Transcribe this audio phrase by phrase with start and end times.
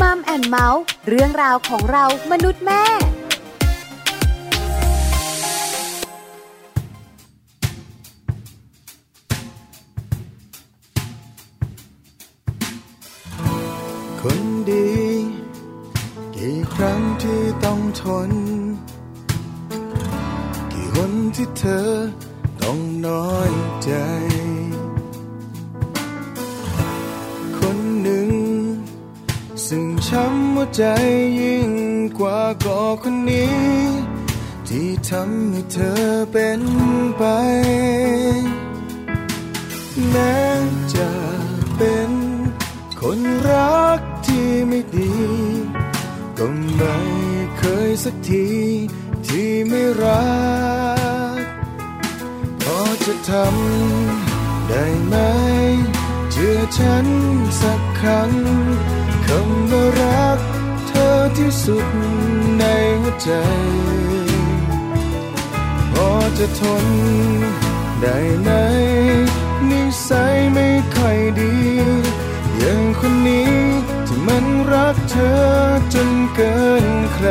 [0.00, 2.84] มัมแอนเมาส์เรื่องราวของเรามนุษย์แม่
[14.20, 14.40] คน
[14.70, 14.92] ดี
[16.36, 18.30] กี่ครั้งที่ต้องทน
[20.72, 21.88] กี่คนที่เธอ
[22.62, 23.52] ต้องน้อย
[23.84, 23.90] ใจ
[30.76, 30.84] ใจ
[31.40, 31.72] ยิ่ง
[32.18, 33.58] กว่าก็คนนี้
[34.68, 36.60] ที่ทำให้เธอเป็น
[37.18, 37.24] ไป
[40.10, 40.38] แม้
[40.94, 41.10] จะ
[41.76, 42.10] เป็น
[43.00, 43.18] คน
[43.50, 45.14] รักที่ไม่ดี
[46.38, 46.46] ก็
[46.76, 46.96] ไม่
[47.58, 48.48] เคยสักที
[49.26, 50.28] ที่ไม่รั
[51.40, 51.42] ก
[52.62, 55.14] พอจะทำได้ไหม
[56.32, 57.06] เชื่อฉัน
[57.62, 58.30] สักครั้ง
[59.26, 60.53] คำว่ารัก
[61.38, 61.86] ที่สุด
[62.58, 62.64] ใน
[63.02, 63.30] หัวใจ
[65.92, 66.86] พอจะทน
[68.00, 68.50] ได้ไหม
[69.70, 71.54] นิสัยไม่ค่อยดี
[72.58, 73.54] อย่างคนนี้
[74.06, 75.34] ที่มันรักเธอ
[75.94, 77.28] จนเกินใคร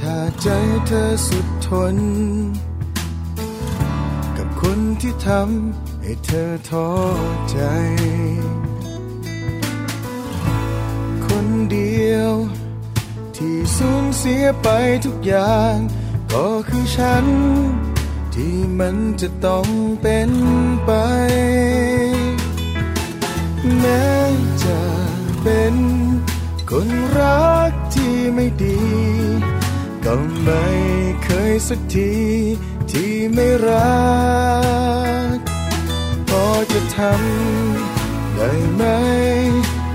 [0.00, 0.48] ถ้าใจ
[0.86, 1.96] เธอสุดทน
[4.36, 6.90] กับคนที่ทำให้เธอท้อ
[7.50, 7.58] ใจ
[11.26, 12.32] คนเดียว
[13.36, 14.68] ที่สูญเสียไป
[15.04, 15.74] ทุกอย่าง
[16.32, 17.26] ก็คือฉัน
[18.34, 19.66] ที่มันจะต้อง
[20.02, 20.30] เป็น
[20.84, 20.92] ไป
[23.78, 24.06] แม้
[24.64, 24.80] จะ
[25.42, 25.74] เป็น
[26.72, 26.88] คน
[27.20, 28.80] รักที่ไม่ดี
[30.04, 30.66] ก็ไม่
[31.24, 32.12] เคยสักที
[32.90, 33.98] ที่ไม่รั
[35.34, 35.36] ก
[36.28, 38.82] พอจะทำได้ไหม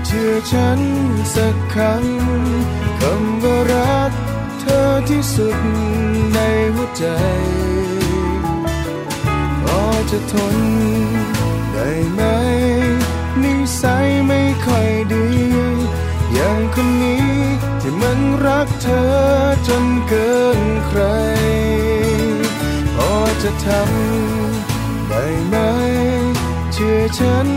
[0.06, 0.80] เชื่อฉัน
[1.34, 2.04] สักครั้ง
[3.00, 4.12] คำว่ารัก
[4.60, 5.58] เธอที่สุด
[6.34, 6.38] ใน
[6.74, 7.06] หัวใจ
[9.62, 9.80] พอ
[10.10, 10.56] จะทน
[11.72, 12.22] ได้ไหม
[13.42, 15.23] นิสัยไม่ค่อยดี
[18.46, 19.08] รักเธอ
[19.68, 21.02] จนเกินใคร
[22.94, 23.12] พอ
[23.42, 25.56] จะทำได้ไหม
[26.72, 27.48] เชื่อฉัน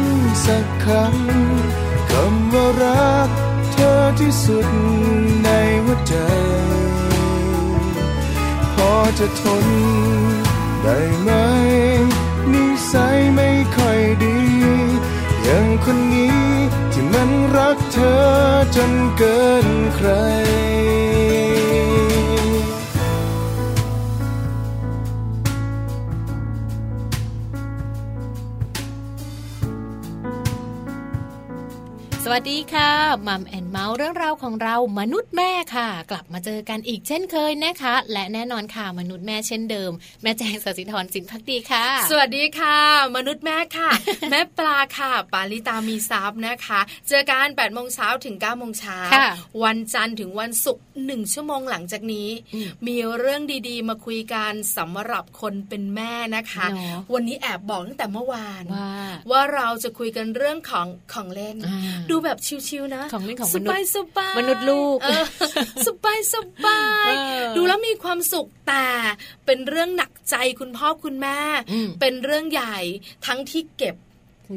[0.46, 1.16] สักครั้ง
[2.12, 3.30] คำว่ารัก
[3.74, 4.68] เธอที่สุด
[5.44, 5.50] ใน
[5.84, 6.16] หัวใจ
[8.76, 9.66] พอจะทน
[10.84, 11.32] ได้ไหม
[12.52, 14.38] นิสัยไม่ค่อยดี
[15.44, 16.47] อย่างคนนี้
[17.58, 18.20] รักเธอ
[18.76, 20.10] จนเกินใคร
[32.40, 32.92] วัสดีค่ะ
[33.28, 39.92] มัมแอนเมาส์เรื่องราวของเรามนุษย์แม่ค่ะ กลับมาเจอกันอีกเช่นเคยนะคะ และแน่นอนค่ะมนุษย์แม่เช่นเดิม
[40.24, 42.78] แม่แจงสศิธรสินพักดีค่ะ สวัสดีค่ะ
[43.16, 43.90] มนุษย์แม่ค่ะ
[44.32, 49.28] แม่ปลาค่ะ ปาลิตามีซับนะคะ เจอกัน8โมงเช้าถึง9โมงเช้าค่ะ
[49.64, 58.92] วันจันทร์ถึงวันศุกร์หนึ่งชั่วโมงหลังจากนี้อืมมีเรื่องดีๆ มาคุยกันสำหรับคนเป็นแม่นะคะเนอะวันนี้แอบบอกตั้งแต่เมื่อวานว่า
[59.32, 65.26] ว่าเราจะคุยกันเรื่องของของเล่นอ่าดูแบบชิวๆนะของเล่นของสมนุษย์บายสบายมนุษย์ลูกเออ
[65.88, 67.12] สบายสบายเอ
[67.42, 68.88] อดูแล้วมีความสุขแต่
[69.46, 71.40] เป็นเรื่องหนักใจคุณพ่อคุณแม่
[71.72, 72.78] อืมเป็นเรื่องใหญ่
[73.26, 73.96] ทั้งที่เก็บ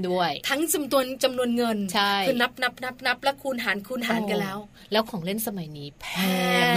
[0.09, 4.59] ด้วย ทั้งจำนวนจำนวนเงินใช่คือนับนับนับนับแล้วคูณหารคูณหารกันแล้ว
[4.93, 6.17] แล้วของเล่นสมัยนี้แพแพ
[6.75, 6.77] ง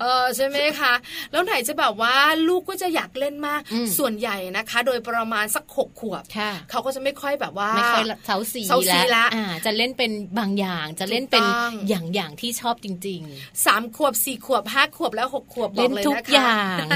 [0.00, 0.92] เออใช่ไหมคะ
[1.32, 2.14] แล้วไหนจะแบบว่า
[2.48, 13.20] ลูกก็จะอยากเล่นมากอืมส่วนใหญ่นะคะ โดยประมาณสักหกขวบค่ะเขาก็จะไม่ค่อยแบบว่าไม่ค่อยเสาสีเสาสีละอ่าจะเล่นเป็นบางอย่างจะเล่นเป็นถูกต้องอย่างอย่างที่ชอบจริง
[13.66, 16.54] สามขวบสี่ขวบห้าขวบแล้วหกขวบบอกเล่นเลยทุกนะคะอย่า
[16.86, 16.88] ง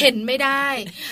[0.00, 0.64] เห็นไม่ได้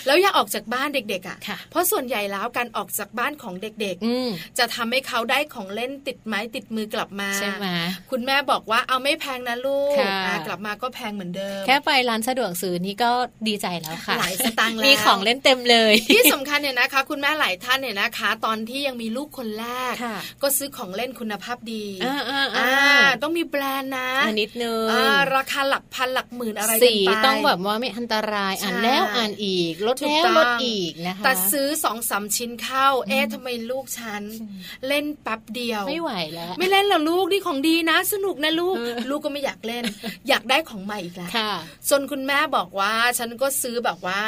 [0.06, 7.66] แล้วอย่าออกจากบ้านเด็กๆอะค่ะเพราะส่วนใหญ่แล้วการออกจากบ้านของเด็กอืมๆจะทำให้เขาได้ของเล่นติดไม้ติดมือกลับมาใช่ไหม
[8.10, 13.10] คุณแม่บอกว่าเอาไม่แพงนะลูกค่ะอะกลับมาก็แพงเหมือนเดิม แค่ไปร้านสะดวกซื้อนี่ก็
[13.48, 34.22] ดีใจแล้วค่ะหลายสตางค์แล้วมีของเล่นเต็มเลย ที่สำคัญเนี่ยนะคะ คุณแม่หลายท่านเนี่ยนะคะ ตอนที่ยังมีลูกคนแรกค่ะก็ซื้อของเล่นคุณภาพดีอ่าอ่าอ่าอ่าต้องมีแบรนด์นะอันนิดนึงอ่าราคาหลักพันหลักหมื่นอะไรกันสีไปต้องแบบว่าไม่อันตรายอ่านใช่แล้วอ่านอีกลดถูกแล้วต้องลดอีกนะคะแต่ซื้อสองสามชิ้นเข้าเอ๊ะทำไมลูกฉัน
[34.88, 39.84] เล่นแป๊บเดียวไม่ไหวแล้ว ไม่เล่นเหรอลูกนี่ของดีนะ สนุกนะลูกเออลูกก็ไม่อยากเล่น
[40.28, 41.52] อยากได้ของใหม่อีกแล้วค่ะ
[41.90, 44.20] จนคุณแม่บอกว่าฉันก็ซื้อแบบว่า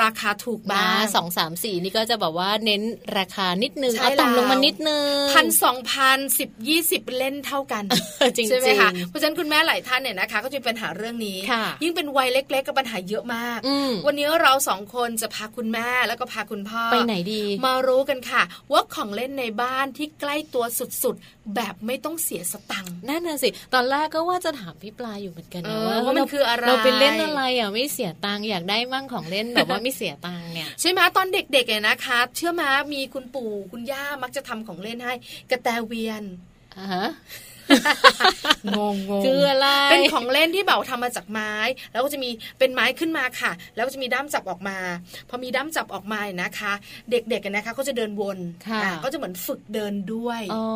[0.00, 2.82] ราคาถูกมาบ้างสองสามสี่นี่ก็จะแบบว่าเน้น
[3.18, 7.84] ราคานิดนึงใช่เอาต่ำลงมาแล้วนิดนึงพันสองพันสิบยี่สิบเล่นเท่ากัน
[8.36, 32.62] จริงๆใช่ไหมคะเพราะฉะนั้นคุณแม่หลายท่านเนี่ยนะคะ ก็จะมีปัญหาเรื่องนี้ค่ะยิ่งเป็นวัยเล็ก ๆ ก็ปัญหาเยอะมากอืมวันนี้เราสองคนจะพาคุณแม่แล้วก็พาคุณพ่อไปไหนดี มารู้กันค่ะว่าของเล่นในบ้านที่ใกล้ตัวสุดๆ แบบไม่ต้องเสียสตังค์นั่นน่ะสิ ตอนแรกก็ว่าจะถามพี่ปลาอยู่เหมือนกันเอนะอว่าว่ามันคืออะไรเราไปเล่นอะไรอะไม่เสียตังค์อยากได้มั่งของเล่นแบบว่าไม่เสียตังค์เนี่ยใช่ไหมตอนเด็กๆเนี่ยนะคะ เชื่อไหม
[32.94, 35.14] มีคุณปู่คุณย่ามักจะทำของเล่นให้
[35.50, 36.22] กระแตเวียน
[36.78, 37.06] อ่าฮะ
[38.78, 41.52] งงงงคืออะไรเป็นของเล่นที่แบบทำมาจากไม้
[41.92, 44.78] แล้วก็จะมีเป็นไม้ขึ้นมาค่ะ แล้วก็จะมีด้ามจับออกมา
[45.28, 46.72] พอมีด้ามจับออกมาเนี่ยนะคะ
[47.10, 48.38] เด็กๆกันนะคะก็จะเดินวน
[48.68, 50.66] ค่ะอ่ก็จะเหมือนฝึกเดินด้วยอ๋อ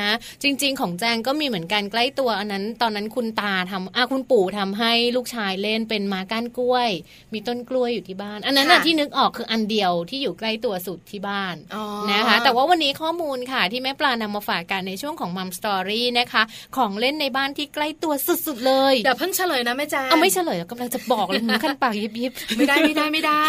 [0.00, 0.10] นะ
[0.42, 6.90] จริง ๆ ของแจงก็มีเหมือนกันใกล้ตัวอันนั้น ตอนนั้นคุณตาทำอะคุณปู่ทำให้ลูกชายเล่นเป็นม้าก้านกล้วย
[7.32, 15.87] มีต้นกล้วยอยู่ที่บ้าน อันนั้นน่ะค่ะที่นึกออกคืออันเดียวที่อยู่ใกล้ตัวสุดที่บ้านอ๋อนะคะ แต่ว่าวันนี้ข้อมูลค่ะที่แม่ปลานำมาฝากกันในช่วงของมัมสตอรี่
[16.18, 16.42] นะคะ
[16.76, 18.12] ของเล่นในบ้านที่ใกล้ตัว
[18.46, 23.46] สุดๆเลยเดี๋ยวเพิ่งเฉลยนะแม่จางเอาไม่เฉลยกำลังจะบอกเลยมือขั้นปากยิบยิบไม่ได้ไม่ได้ไม่ได้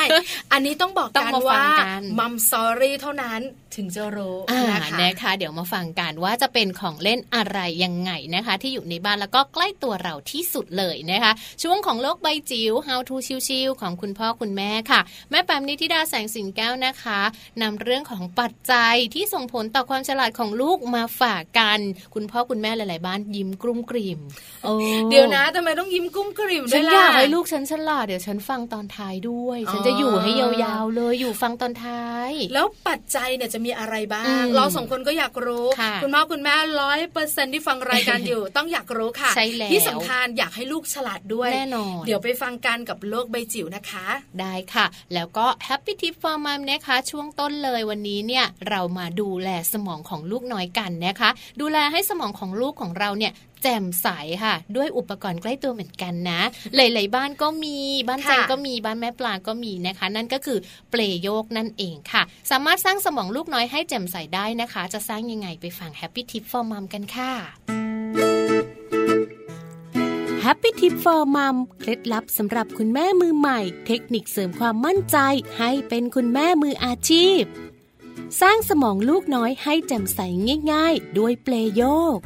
[0.51, 3.41] อันนี้ต้องบอกต้องกันมาฟัว่างกันมัมสอรี่เท่านั้น
[3.75, 11.31] ถึงจะรู้อ่านะคะนะคะ เดี๋ยวมาฟังกันว่าจะเป็นของเล่นอะไรยังไงนะคะ ที่อยู่ในบ้านแล้วก็ใกล้ตัวเราที่สุดเลยนะคะ
[11.63, 13.15] ช่วงของโลกใบจิ๋ว How to
[13.47, 15.01] ชิวๆของคุณพ่อคุณแม่ค่ะ
[15.31, 17.19] แม่แปมนิธิดาแสงสิงแก้วนะคะ
[17.61, 21.79] นำเรื่องของปัจจัยที่ส่งผลต่อความฉลาดของลูกมาฝากกัน
[22.13, 24.19] คุณพ่อคุณแม่หลาย ๆ บ้านยิ้มกลุ้มกลิ่ม
[24.63, 24.73] โอ้
[25.09, 44.07] เดี๋ยวนะทำไมต้องยิ้มกุ้มกริ่มด้ฉัวนยอยากล่ะให้ลูกฉันฉลาดเดี๋ยวฉันฟังตอนท้ายด้วย ฉันอ๋อจะอยู่ให้ยาวๆเลยอยู่ฟังตอนท้าย แล้วปัจจัยเนี่ยจะมีอะไรบ้าอืงมเราสองคนก็อยากรู้ค่ะณพ่อคุณแม่ร้อยเปอร์เซ็นที่ฟังรายการอยู่ต้องอยากรู้ค่ะใช่แล้วที่สำคัญอยากให้ลูกฉลาดด้วยแน่นอนเดี๋ยวไปฟังกันกับโลกใบจิ๋วนะคะ
[44.39, 51.29] ได้ค่ะ แล้วก็ Happy Tip for Mom นะคะ ช่วงต้นเลยวันนี้เนี่ยเรามาดูแลสมองของลูกน้อยกันนะคะ
[51.61, 53.31] ดูแลให้สมองของลูกของเราเนี่ย
[53.63, 54.07] แจ่มใส
[54.43, 56.41] ค่ะ ด้วยอุปกรณ์ใกล้ตัวเหมือนกันนะ
[56.75, 57.77] หลาย ๆ บ้านก็มี
[58.07, 60.57] บ้านแจงค่ะก็มีบ้านแม่ปลาก็มีนะคะ นั่นก็คือ
[60.91, 62.21] เปลโยกนั่นเองค่ะ
[62.51, 67.31] สามารถสร้างสมองลูกน้อยให้แจ่มใสได้นะคะ จะสร้างยังไงไปฟัง Happy Tip for Mom กันค่ะ
[70.45, 75.17] Happy Tip for Mom เคล็ดลับสำหรับคุณแม่มือใหม่ เทคนิคเสริมความมั่นใจ
[75.57, 77.41] ให้เป็นคุณแม่มืออาชีพ
[78.41, 80.19] สร้างสมองลูกน้อยให้แจ่มใส
[80.71, 81.83] ง่ายๆ ด้วยเปลโย
[82.17, 82.19] ก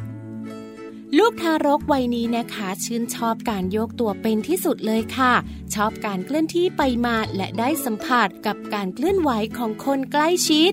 [1.17, 5.33] ลูกทารกวัยนี้นะคะ ชื่นชอบการโยกตัวเป็นที่สุดเลยค่ะ
[5.73, 10.71] ชอบการเคลื่อนที่ไปมาและได้สัมผัสกับการเคลื่อนไหวของคนใกล้ชิด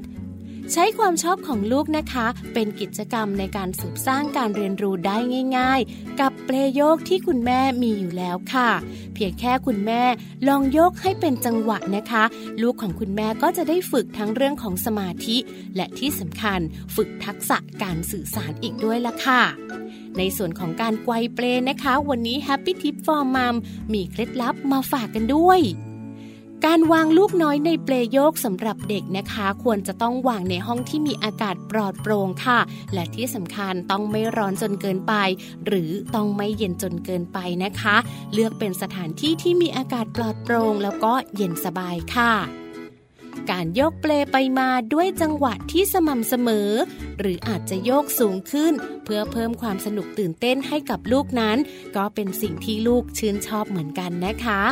[0.75, 5.17] ใช้ความชอบของลูกนะคะ เป็นกิจกรรมในการสืบสร้างการเรียนรู้ได้
[5.59, 8.71] ง่าย ๆ กับเปลโยกที่คุณแม่มีอยู่แล้วค่ะ
[9.15, 10.03] เพียงแค่คุณแม่
[10.49, 12.25] ลองโยกให้เป็นจังหวะนะคะ
[12.63, 15.37] ลูกของคุณแม่ก็จะได้ฝึกทั้งเรื่องของสมาธิ
[15.77, 16.61] และที่สำคัญ
[16.97, 19.43] ฝึกทักษะการสื่อสารอีกด้วยล่ะค่ะ
[20.19, 23.55] ในส่วนของการไกวเปลนะคะ วันนี้ Happy Tip for Mom
[23.93, 25.61] มีเคล็ดลับมาฝากกันด้วย
[26.67, 32.61] การวางลูกน้อยในเปลโยกสำหรับเด็กนะคะ ควรจะต้องวางในห้องที่มีอากาศปลอดโปร่งค่ะ
[32.95, 35.15] และที่สำคัญต้องไม่ร้อนจนเกินไป
[35.67, 37.97] หรือต้องไม่เย็นจนเกินไปนะคะ
[38.33, 42.33] เลือกเป็นสถานที่ที่มีอากาศปลอดโปร่งแล้วก็เย็นสบายค่ะ
[43.51, 46.71] การโยกเปลไปมาด้วยจังหวะที่สม่ำเสมอ
[47.19, 48.73] หรืออาจจะโยกสูงขึ้น
[49.05, 51.57] เพื่อเพิ่มความสนุกตื่นเต้นให้กับลูกนั้น
[51.97, 54.63] ก็เป็นสิ่งที่ลูกชื่นชอบเหมือนกันนะคะ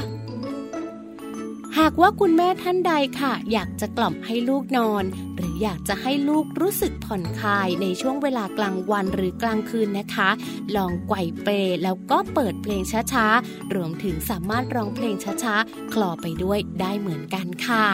[1.79, 5.05] หากว่าคุณแม่ท่านใดค่ะ อยากจะกล่อมให้ลูกนอน
[5.37, 10.29] หรืออยากจะให้ลูกรู้สึกผ่อนคลายในช่วงเวลากลางวันหรือกลางคืนนะคะ
[10.77, 11.53] ลองไกวเปล
[11.85, 12.83] แล้วก็เปิดเพลง
[13.13, 17.87] ช้าๆ รวมถึงสามารถร้องเพลงช้าๆ คลอไปด้วยได้เหมือนกันค่ะ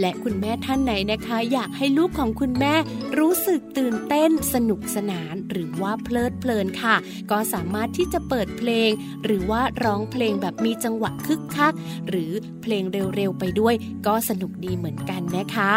[0.00, 2.74] และคุณแม่ท่านไหนนะคะ อยากให้ลูกของคุณแม่
[3.18, 6.96] รู้สึกตื่นเต้นสนุกสนานหรือว่าเพลิดเพลินค่ะ
[7.30, 8.90] ก็สามารถที่จะเปิดเพลง
[9.24, 11.74] หรือว่าร้องเพลงแบบมีจังหวะคึกคัก
[12.08, 12.32] หรือ
[12.62, 12.84] เพลง
[13.16, 13.74] เร็วๆไปด้วย
[14.06, 15.72] ก็สนุกดีเหมือนกันนะคะ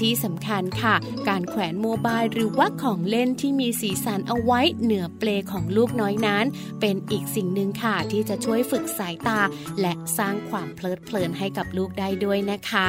[0.00, 0.94] ที่สำคัญค่ะ
[1.28, 6.44] การแขวนโมบายหรือว่าของเล่นที่มีสีสันเอาไว้เหนือเปลของลูกน้อยนั้น
[6.80, 9.40] เป็นอีกสิ่งหนึ่งค่ะ ที่จะช่วยฝึกสายตา
[9.80, 12.88] และสร้างความเพลิดเพลินให้กับลูกได้ด้วยนะคะ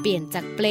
[0.00, 0.66] เปลี่ยนจากเปล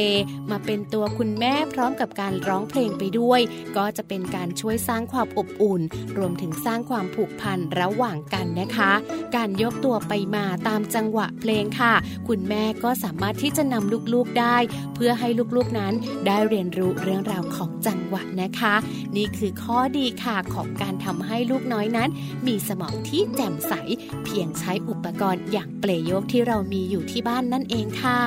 [0.50, 3.40] มาเป็นตัวคุณแม่พร้อมกับการร้องเพลงไปด้วย
[3.76, 5.82] ก็จะเป็นการช่วยสร้างความอบอุ่น
[6.18, 8.92] รวมถึงสร้างความผูกพันระหว่างกันนะคะ
[9.36, 11.94] การยกตัวไปมาตามจังหวะเพลงค่ะ
[12.28, 14.56] คุณแม่ก็สามารถที่จะนำลูกๆได้
[14.94, 15.94] เพื่อให้ลูกๆนั้น
[16.26, 18.74] ได้เรียนรู้เรื่องราวของจังหวะนะคะ
[19.16, 22.10] นี่คือข้อดีค่ะของการทำให้ลูกน้อยนั้น
[22.46, 23.72] มีสมองที่แจ่มใส
[24.24, 28.20] เพียงใช้อุปกรณ์อย่างเปลโยกที่เรามีอยู่ที่บ้านนั่นเองค่ะ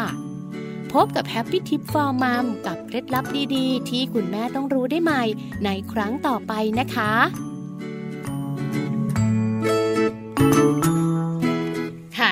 [0.93, 5.23] พบกับ Happy Tip for Mom กับเคล็ดลับดีๆ ที่คุณแม่ต้องรู้ได้ใหม่
[5.65, 7.11] ในครั้งต่อไปนะคะ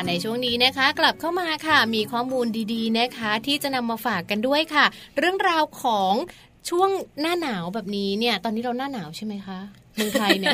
[0.07, 4.85] ในช่วงนี้นะคะ กลับเข้ามาค่ะ มีข้อมูลดีๆนะคะ ที่จะนำมาฝากกันด้วยค่ะ
[5.17, 6.13] เรื่องราวของ
[6.69, 6.89] ช่วง
[7.21, 9.59] หน้าหนาวแบบนี้เนี่ย ตอนนี้เราหน้าหนาวใช่ไหมคะ
[9.97, 10.49] เมืองไทยเนี่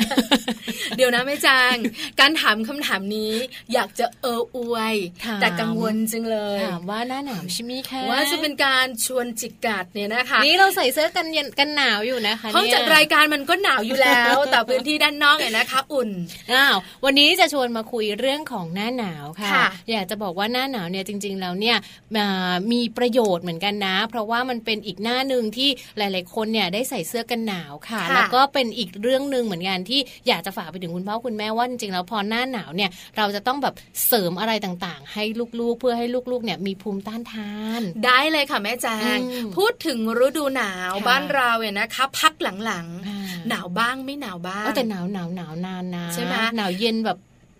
[0.96, 1.76] เดี๋ยวนะแม่จาง
[2.20, 3.32] การถามคำถามนี้
[3.72, 16.10] อยากจะเอออวยถามแต่กังวลจังเลยถามว่าหน้าหนาวใช่ไหมคะว่าจะเป็นการชวนจิกกัดเนี่ยนะคะ นี่เราใส่เสื้อกันเย็นกันหนาวอยู่นะคะห้องเนี่ยจัดรายการมันก็หนาวอยู่แล้ว แต่พื้นที่ด้านนอกเนี่ยนะคะ อุ่น
[16.52, 21.76] อ้าววันนี้จะชวนมาคุยเรื่องของหน้าหนาวค่ะค่ะอยากจะบอกว่าหน้าหนาวเนี่ยจริง ๆ แล้วเนี่ย
[22.16, 33.74] อ่ามีประโยชน์เหมือนกันนะ เพราะว่ามันเป็นอีกหน้าหนึ่งที่หลาย ๆ คนเนี่ยได้ใส่เสื้อกันหนาวค่ะค่ะแล้วก็เป็นอีกเรื่องหนึ่งเหมือนกันที่อยากจะฝากไปถึงคุณพ่อคุณแม่ว่าจริงๆแล้วพอหน้าหนาวเนี่ยเราจะต้องแบบ
[34.06, 35.24] เสริมอะไรต่างๆ ให้
[35.60, 42.52] ลูกๆ เพื่อให้ลูกๆเนี่ยมีภูมิต้านทาน ได้เลยค่ะแม่จางอืมพูดถึงฤดูหนาวค่ะบ้านเราเนี่ยนะคะพักหลั
[42.84, 47.18] งอ่าๆหนาวบ้างไม่หนาวบ้างเออแต่หนาวหนาวหนาวนานนะใช่ไหมหนาวเย็นแบบ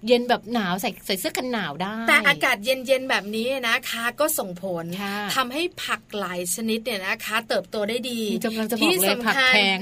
[0.08, 9.78] เย็นแบบหนาวใส่ใส่เสื้อกันหนาวได้ แต่อากาศเย็นๆแบบนี้นะคะก็ส่งผลค่ะทำให้ผักหลายชนิดเนี่ยนะคะ เติบโตได้ดีกำลังจะบอกเลยที่สำผักคัญแพง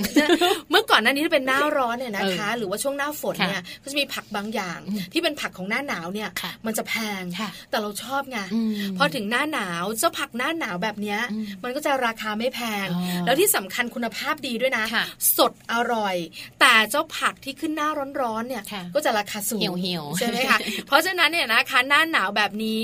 [0.71, 15.05] เมื่อก่อนหน้านี้ถ้าเป็นหน้าร้อนเนี่ยนะคะเออหรือว่าช่วงหน้าฝนค่ะเนี่ยก็จะมีผักบางอย่างอืมที่เป็นผักของหน้าหนาวเนี่ยค่ะมันจะแพงค่ะแต่เราชอบไงอืมพอถึงหน้าหนาวเจ้าผักหน้าหนาวแบบเนี้ยอืมมันก็จะราคาไม่แพงอ๋อแล้วที่สำคัญคุณภาพดีด้วยนะค่ะ
[15.39, 16.17] สดอร่อย
[16.61, 17.89] แต่เจ้าผักที่ขึ้นหน้า
[18.21, 22.83] ร้อนๆเนี่ยค่ะก็จะราคาสูงเหี่ยวๆใช่ไหมคะเพราะฉะนั้นเนี่ยนะคะหน้าหนาวแบบนี้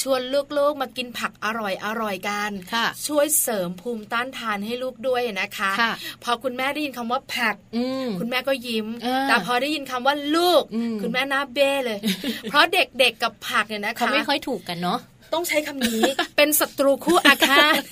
[0.00, 0.20] ชวน
[0.58, 5.92] ลูกๆมากินผักอร่อยอร่อยกันค่ะช่วยเสริมภูมิต้านทานให้ลูกด้วยนะคะค่ะ
[6.24, 11.98] พอคุณแม่ได้ยินคำว่าผักอืมคุณแม่ก็ยิ้มอ่าแต่พอได้ยินคำว่าลูกอืมคุณแม่หน้าเบ้เลย
[12.50, 14.98] เพราะเด็กๆกับผักเนี่ยนะคะเขาไม่ค่อยถูกกันเนาะ
[15.32, 16.02] ต้องใช้คำนี้
[16.36, 17.82] เป็นศัตรูคู่อาฆาต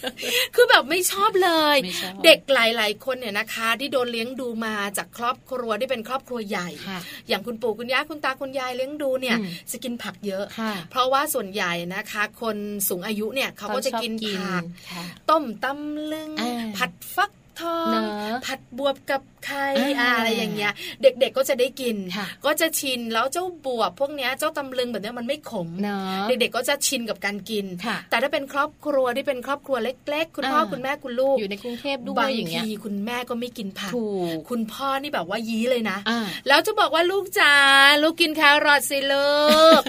[0.54, 6.98] คือแบบไม่ชอบเลยไม่ชอบเด็กหลาย ๆ คนเนี่ยนะคะ ที่โดนเลี้ยงดูมาจากครอบครัวที่เป็นครอบครัวใหญ่ค่ะ
[7.28, 12.56] อย่างคุณปู่คุณย่าคุณตาคุณยายเลี้ยงดูเนี่ยอืมจะกินผักเยอะค่ะเพราะว่าส่วนใหญ่นะคะ คน
[12.88, 17.30] สูงอายุเนี่ยเขาก็จะกินชอบผักค่ะต้มตำลึงอ่าผัดฟัก
[17.60, 19.66] ทองเนอะผัดบวบกับไข่
[19.98, 37.54] อ่าอะไรอย่างเงี้ย เด็กๆก็จะได้กินค่ะก็จะชินแล้วเจ้าบวบพวกเนี้ยเจ้าตำลึงแบบเนี้ยมันไม่ขมเนาะเด็กๆก็จะชินกับการกินค่ะแต่ถ้าเป็นครอบครัวที่เป็นครอบครัวเล็ก ๆ คุณพ่ออ่าคุณแม่คุณลูกอยู่ในกรุงเทพด้วบายงอย่างเงี้ยทีคุณแม่ก็ไม่กินผักถูกคุณพ่อนี่แบบว่ายี้เลยนะอ่าแล้วจะบอกว่าลูกจ๋า
[38.02, 39.32] ลูกกินแครอทสิลู
[39.80, 39.82] ก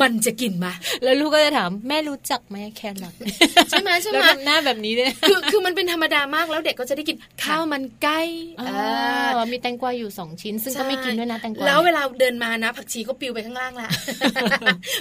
[0.00, 3.14] มันจะกินมาแล้วลูกก็จะถามแม่รู้จักไหมแครอท
[3.70, 8.20] ใช่ไหมใช่ไหมแล้วทำหน้าแบบนี้เลยคือคือมันเป็นธรรมดามากแล้วเด็กก็จะได้กินข้าวมันไก่
[8.60, 8.68] อ่า
[9.34, 13.88] เออมีแตงกวาอยู่สองชิ้น ซึ่งใช่ก็ไม่กินด้วยนะแตงกวาแล้วเวลาเดินมานะ ผักชีก็ปลิวไปข้างล่างละ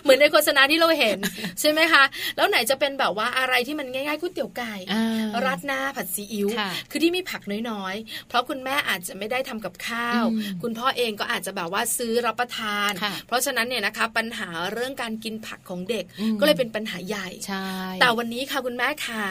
[0.03, 1.19] เหมือนในโฆษณาที่เราเห็น
[1.59, 2.03] ใช่ไหมคะ
[2.35, 17.67] แล้วไหนจะเป็นแบบว่าอะไรที่มันง่ายๆก๋วยเตี๋ยวไก่อ่าราดหน้าผัดซีอิ๊วค่ะคือที่มีผักน้อยๆ เพราะคุณแม่อาจจะไม่ได้ทำกับข้าวอืมคุณพ่อเองก็อาจจะแบบว่าซื้อรับประทานค่ะเพราะฉะนั้นเนี่ยนะคะปัญหาเรื่องการกินผักของเด็กอืมก็เลยเป็นปัญหาใหญ่ใช่
[18.01, 19.23] แต่วันนี้ค่ะคุณแม่ขา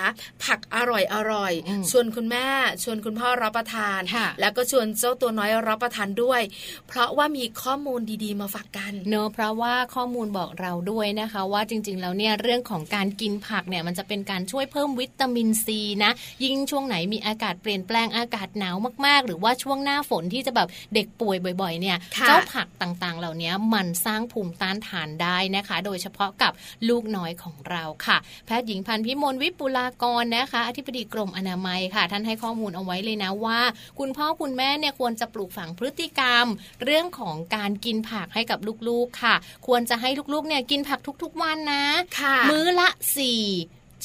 [0.45, 2.47] ผักอร่อยอร่อยอืมชวนคุณแม่
[2.83, 6.41] ชวนคุณพ่อรับประทานค่ะแล้วก็ชวนเจ้าตัวน้อยรับประทานด้วย
[6.89, 16.13] เพราะว่ามีข้อมูลดีๆ มาฝากกันเนอะเพราะว่าข้อมูลบอกเราด้วยนะคะ ว่าจริง ๆ แล้วเนี่ยเรื่องของการกินผักเนี่ยมันจะเป็นการช่วยเพิ่มวิตามินซีนะ
[16.45, 18.77] ยิ่งช่วงไหนมีอากาศเปลี่ยนแปลงอากาศหนาว
[19.07, 26.53] มากๆ หรือว่าช่วงหน้าฝนที่จะแบบเด็กป่วยบ่อย ๆ เนี่ยค่ะเจ้าผักต่างๆ เหล่านี้มันสร้างภูมิต้านทานได้นะคะ โดยเฉพาะกับ
[26.89, 28.17] ลูกน้อยของเราค่ะ
[28.47, 33.61] แพทย์หญิงพันธ์พิมลวิปุลากรนะคะ อธิบดีกรมอนามัยค่ะ ท่านให้ข้อมูลเอาไว้เลยนะว่า
[33.99, 36.47] คุณพ่อคุณแม่เนี่ยควรจะปลูกฝังพฤติกรรม
[36.85, 39.35] เรื่องของการกินผักให้กับลูกๆค่ะ
[39.67, 41.85] ควรจะให้ลูกๆเนี่ยกินผักทุกๆวันนะ
[42.21, 43.43] ค่ะมื้อละสี่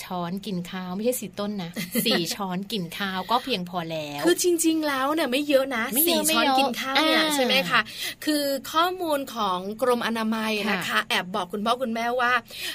[0.03, 1.71] ช้อนกินข้าวไม่ใช่สี่ต้นนะ
[2.05, 7.81] สี่ช้อนกินข้าวก็เพียงพอแล้ว คือจริง ๆ แล้วเนี่ยไม่เยอะนะไม่เยสี่อะไม่ช้อนเยอะกินข้าวเนี่ยอ่าใช่ไหมคะ
[8.25, 12.31] คือข้อมูลของกรมอนามัยนะคะค่ะแอบบอกคุณพ่อคุณแม่ว่า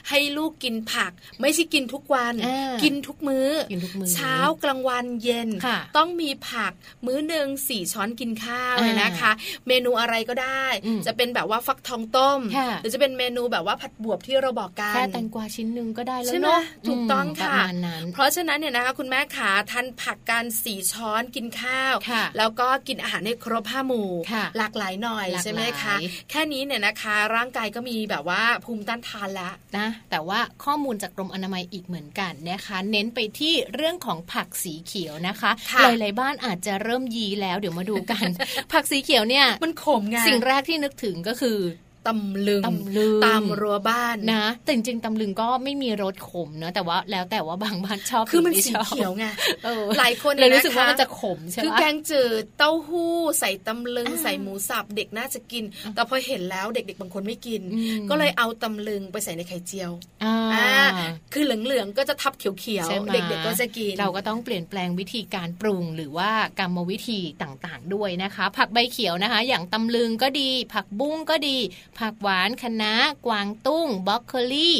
[0.08, 6.72] ให้ลูกกินผัก ไม่ใช่กินทุกวันอ่ากินทุกมื้อกินทุกมื้อ เช้ากลางวันเย็นค่ะต้องมีผัก
[7.06, 9.32] มื้อหนึ่งสี่ช้อนกินข้าวอ่านะคะ
[9.68, 25.96] เมนูอะไรก็ได้อืมจะเป็นแบบว่าฟักทองต้มค่ะหรือจะเป็นเมนูแบบว่าผัดบวบที่เราบอกกันแค่แตงกวาชิ้นหนึ่งก็ได้แล้วใช่ไหมเนาะถูกต้องมค่ะประมาณนั้นเพราะฉะนั้นเนี่ยนะคะคุณแม่ขาทานผักการสี่ช้อนกินข้าวค่ะแล้วก็กินอาหารให้ครบห้าหมู่ค่ะหลากหลายหน่อยหลากหลายใช่ไหมคะ
[26.30, 38.28] แค่นี้เนี่ยนะคะ ร่างกายก็มีแบบว่าภูมิต้านทานแล้วนะแต่ว่าข้อมูลจากกรมอนามัยอีกเหมือนกันนะคะ เน้นไปที่เรื่องของผักสีเขียวนะคะค่ะหลายๆบ้านอาจจะเริ่มยีแล้วเดี๋ยวมาดูกัน
[38.72, 41.58] ผักสีเขียวเนี่ยมันขมไงสิ่งแรกที่นึกถึงก็คือ
[42.06, 49.24] ตำลึงตำลึงตามรั้วบ้านนะแต่จริงๆตำลึงก็ไม่มีรสขมเนอะแต่ว่าแล้วแต่ว่าบางบ้านชอบคือมันหรืสีไชอบเขียวไง
[49.64, 59.90] เออหลายคนเลยนี่รู้สึกว่ามันจะขมใช่คือไหมแกงจืดเต้าหู้ใส่ตำลึงอ่าใส่หมูสับเด็กน่าจะกิน แต่พอเห็นแล้วเด็กๆบางคนไม่กินอืมก็เลยเอาตำลึงไปใส่ในไข่เจียว
[60.24, 71.56] อ่าอ่าคือเหลืองๆก็จะทับเขียวใช่ไหมๆเด็กๆก็จะกินเราก็ต้องเปลี่ยนแปลงวิธีการปรุงหรือว่ากรรมวิธีต่างๆ ด้วยนะคะ ผักใบเขียวนะคะ อย่างตำลึงก็ดี ผักบุ้งก็ดี
[71.98, 72.94] ผักหวานคะน้า
[73.26, 74.76] กวางตุ้งบล็อกโคลี่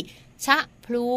[0.47, 1.09] ชะพลู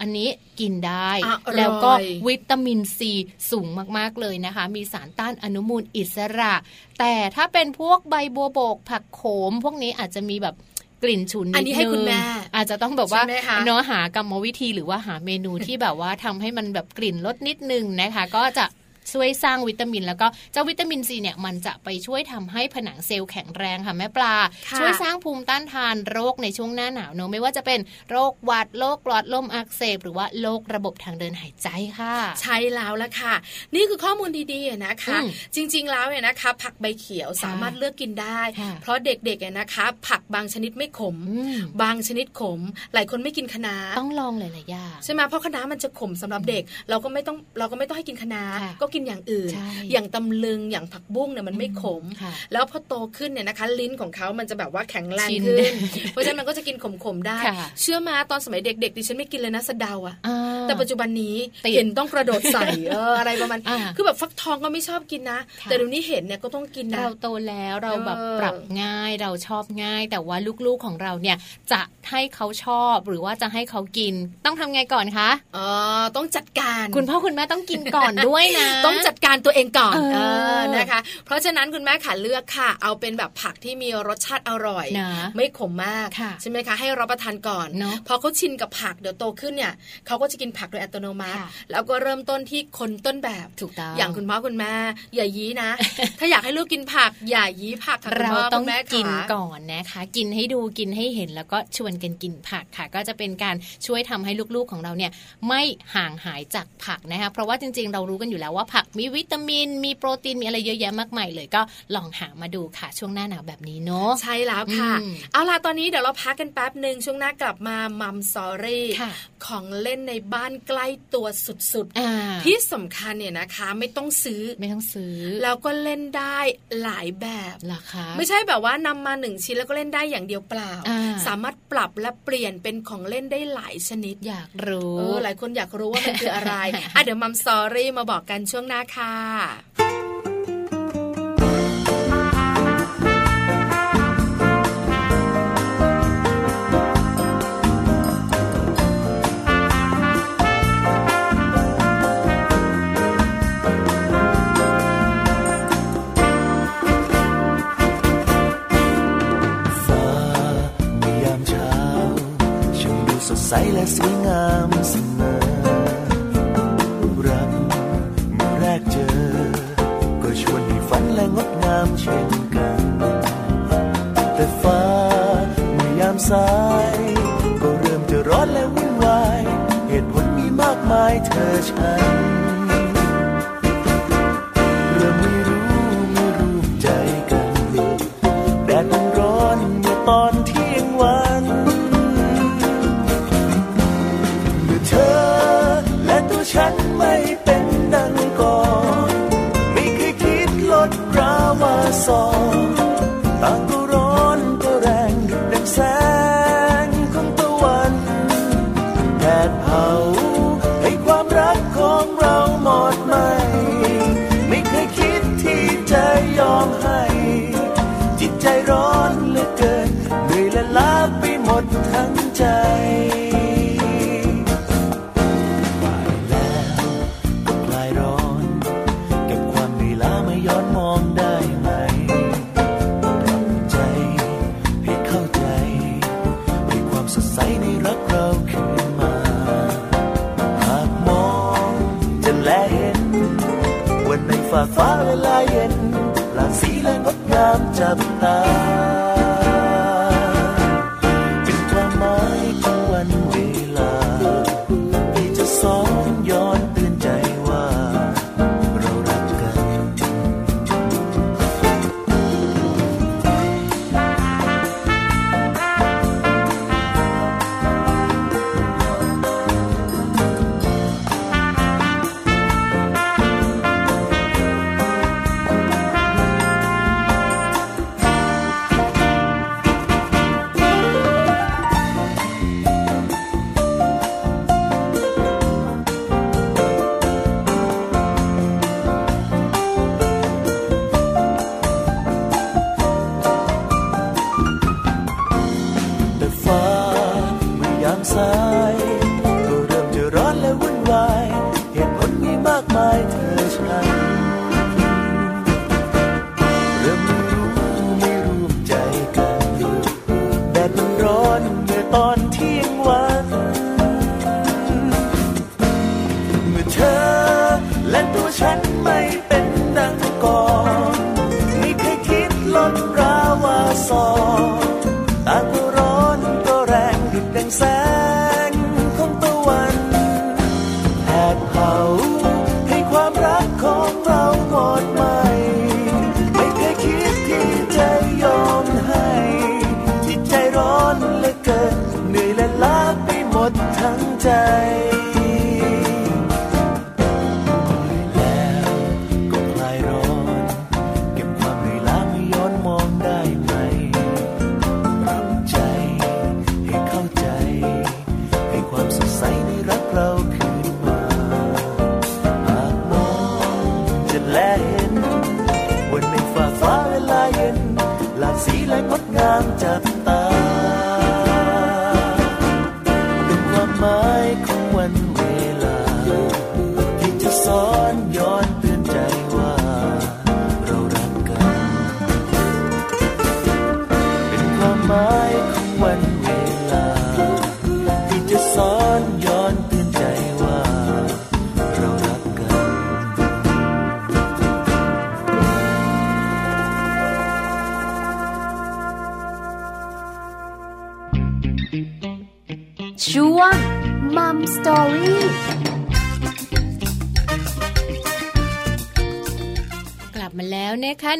[0.00, 0.28] อันนี้
[0.60, 1.90] กินได้อร่อยแล้วก็
[2.26, 3.12] วิตามินซี
[3.50, 3.66] สูง
[3.98, 6.54] มากๆเลยนะคะ มีสารต้านอนุมูลอิสระ
[6.98, 10.54] แต่ถ้าเป็นพวกใบบัวบก ผักโขม พวกนี้อาจจะมีแบบ
[11.02, 12.18] กลิ่นฉุนนิดนึงอันนี้ให้คุณแม่
[12.54, 18.64] อาจจะต้องแบบว่าใช่ไหมคะเนื้อหากรรมวิธีหรือว่าหาเมนูที่แบบว่าทำให้มันแบบกลิ่นลดนิดนึงนะคะ ก็จะ
[19.12, 24.34] ช่วยสร้างวิตามิน แล้วก็เจ้าวิตามินซีเนี่ยมันจะไปช่วยทำให้ผนังเซลล์แข็งแรงค่ะแม่ปลา
[24.68, 27.80] ค่ะช่วยสร้างภูมิต้านทานโรคในช่วงหน้าหนาวเนอะไม่ว่าจะเป็น
[28.10, 31.68] โรคหวัดโรคหลอดลมอักเสบ หรือว่าโรคระบบทางเดินหายใจ
[31.98, 33.34] ค่ะ ใช่แล้วละค่ะ
[33.74, 42.60] นี่คือข้อมูลดีๆนะคะอืมจริง ๆ แล้วเนี่ยนะคะ ผักใบเขียวสามารถเลือกกินได้ค่ะเพราะเด็กๆเนี่ยนะคะ ผักบางชนิดไม่ขมอืมบางชนิดขม
[42.94, 55.72] หลายคนไม่กินคะน้าต้องลองหลายๆอย่างใช่ไหมเพราะคะน้ามันจะขมสำหรับเด็ก เราก็ไม่ต้องเราก็ไม่ต้องให้กินคะน้าค่ะก็กินอย่างอื่นใช่อย่างตำลึงอย่างผักบุ้งเนี่ยมันไม่ขมค่ะแล้วพอโตขึ้นเนี่ยนะคะ ลิ้นของเขามันจะแบบว่าแข็งแรงชินขึ้น
[56.12, 71.36] เพราะฉะนั้นมันก็จะกินขมๆได้ค่ะเชื่อมาตอนสมัยเด็กๆดิฉันไม่กินเลยนะสะเดาอะอ่าแต่ปัจจุบันนี้ติดเห็นต้องกระโดดใส่เอออะไรประมาณอ่าคือแบบฟักทองก็ไม่ชอบกินนะค่ะแต่เดี๋ยวนี้เห็นเนี่ยก็ต้องกินนะเราโตแล้วเราแบบเออปรับง่ายเราชอบง่าย แต่ว่าลูกๆของเราเนี่ย
[71.72, 74.14] จะให้เขาชอบหรือว่าจะให้เขากิน
[74.46, 75.58] ต้องทำไงก่อนคะเอ
[76.00, 80.18] อต้องจัดการ คุณพ่อคุณแม่ต้องกินก่อนด้วยนะต้องจัดการตัวเองก่อนเออเอ
[80.58, 89.72] อนะคะ เพราะฉะนั้นคุณแม่ขาเลือกค่ะ เอาเป็นแบบผักที่มีรสชาติอร่อยนะไม่ขมมากค่ะใช่ไหมคะให้รับประทานก่อนเนอะพอเขาชินกับผักเดี๋ยวโตขึ้นเนี่ย
[90.06, 94.74] เขาก็จะกินผักโดยอัตโนมัติค่ะแล้วก็เริ่มต้นที่คนต้นแบบถูกต้องอย่างคุณพ่อคุณแม่
[95.14, 95.70] อย่ายี้นะ
[96.18, 105.10] ถ้าอยากให้ลูกกินผักอย่ายี้ผักค่ะคุณเราพ่อต้คุองณแม่กินค่ะก่อนนะคะ กินให้ดูกินให้เห็นแล้วก็ชวนกันกินผักค่ะ ก็จะเป็นการช่วยทำให้ลูกๆของเราเนี่ย
[105.48, 105.62] ไม่
[105.94, 111.62] ห่างหายจากผักนะคะเพราะว่าจริงๆ เรารู้กันอยู่แล้วว่าผักมีวิตามิน มีโปรตีนมีอะไรเยอะแยะมากมายเลยก็
[111.94, 119.12] ลองหามาดูค่ะช่วงหน้าหนาวแบบนี้เนาะใช่แล้วค่ะอืมเอาล่ะตอนนี้เดี๋ยวเราพักกันแป๊บหนึ่งช่วงหน้ากลับมามัมซอรี่ค่ะ
[119.46, 121.26] ของเล่นในบ้านใกล้ตัว
[121.72, 126.38] สุดอ่าๆที่สำคัญเนี่ยนะคะ ไม่ต้องซื้อไม่ต้องซื้อ แล้วก็เล่นได้
[126.82, 136.54] หลายแบบราคาไม่ใช่แบบว่านำมาหนึ่งชิ้นแล้วก็เล่นได้อย่างเดียวเปล่าอ่า สามารถปรับและเปลี่ยนเป็นของเล่นได้หลายชนิดอยากรู้เออหลายคนอยากรู้ว่ามันคืออะไร
[136.94, 140.11] อะเดี๋ยวมัมซอรี่มาบอกกันช่วงหน้าค่ะ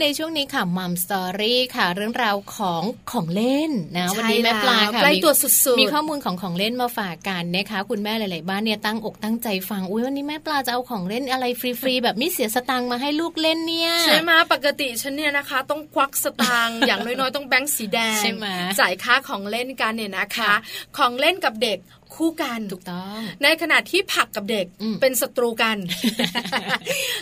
[0.00, 18.46] ในช่วงนี้ค่ะมัมสตอรี่ค่ะ เรื่องราวของของเล่นนะใช่วันนี้แม่ปลาค่ะแล้วใกล้มีตัวสุดๆมีข้อมูลของของเล่นมาฝากกันนะคะคุณแม่หลายๆบ้านเนี่ยตั้งอกตั้งใจฟังอุ้ยวันนี้แม่ปลาจะเอาของเล่นอะไรฟรีๆแบบไม่เสียสตังค์มาให้ลูกเล่นเนี่ยใช่ไหมปกติฉันเนี่ยนะคะ ต้องควักสตางค์อย่างน้อยๆต้องแบงค์สีแดงใช่ไหม
[18.80, 20.54] จ่ายค่าของเล่นกันเนี่ยนะคะค่ะ
[20.98, 21.78] ของเล่นกับเด็ก
[22.16, 25.76] คู่กันถูกต้อง ในขณะที่ผักกับเด็กอืมเป็นศัตรูกัน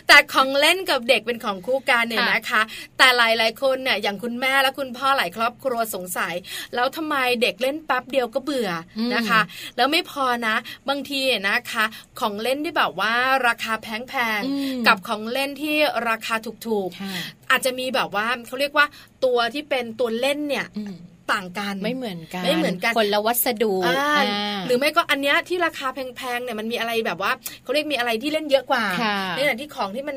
[0.09, 2.63] แต่ของเล่นกับเด็กเป็นของคู่กันเนี่ยค่ะนะคะ
[2.99, 6.35] แต่หลายหลายๆคนเนี่ยอย่างคุณแม่และคุณพ่อหลายครอบครัวสงสัย
[6.75, 9.41] แล้วทำไมเด็กเล่นแป๊บเดียวก็เบื่ออมนะคะ
[9.77, 10.57] แล้วไม่พอนะ
[10.89, 11.85] บางทีนะคะ
[12.21, 13.15] ของเล่นที่แบบว่า
[13.49, 15.77] ราคาแพงอืมๆกับของเล่นที่
[16.09, 18.87] ราคาถูกค่ะๆอาจจะมีแบบว่าเขาเรียกว่า
[19.25, 20.95] ตัวที่เป็นตัวเล่นเนี่ยอืม
[21.33, 30.17] ต่างกัน ไม่เหมือนกันไม่เหมือนกันคนละวัสดุอ่าอ่าหรือไม่ก็อันเนี้ยที่ราคาแพงๆเนี่ยมันมีอะไรแบบว่าเขาเรียกมีอะไรที่เล่นเยอะกว่าค่ะในขณะที่ของที่มัน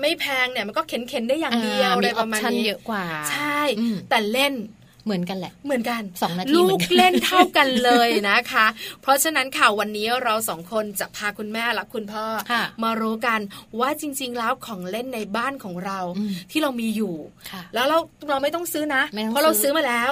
[0.00, 4.52] ไม่แพงเนี่ยมันก็เข็นๆได้อย่างเดียวอะไรมีปออระปมาณชั่นนี้เยอะกว่า ใช่อืมแต่เล่น
[5.04, 8.66] เหมือนกันแหละ เหมือนกันสองนาทีลูเหมือกนกันเล่นเท่ากันเลยนะคะ
[9.02, 13.40] เพราะฉะนั้นค่ะวันนี้เราสองคนจะพาคุณแม่และคุณพ่อค่ะมารู้กัน
[13.80, 17.14] ว่าจริง ๆ แล้วของเล่นในบ้านของเราอืมที่เรามีอยู่
[17.50, 20.10] ค่ะแล้วเราเราไม่ต้องซื้อนะไม่ต้องเพราะเราซื้อซื้อมาแล้ว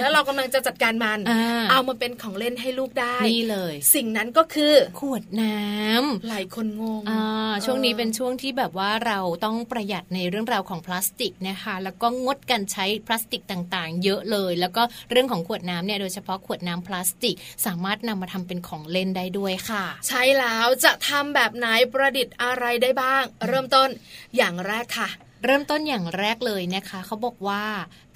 [0.00, 23.88] แล้วเรากำลังจะจัดการมันอ่าเอามาเป็นของเล่นให้ลูกได้นี่เลย สิ่งนั้นก็คือขวดน้ำหลายคนงงอ่าช่วงนี้เป็นออช่วงที่แบบว่าเราต้องประหยัดในเรื่องราวของพลาสติกนะคะ แล้วก็งดการใช้พลาสติกต่าง ๆ เยอะเลย แล้วก็เรื่องของขวดน้ำเนี่ยโดยเฉพาะขวดน้ำพลาสติก สามารถนำมาทำเป็นของเล่นได้ด้วยค่ะ ใช่แล้วจะทำแบบไหนประดิษฐ์อะไรได้บ้าง เริ่มต้น
[24.36, 25.10] อย่างแรกค่ะ
[25.44, 27.64] เริ่มต้นอย่างแรกเลยนะคะเขาบอกว่า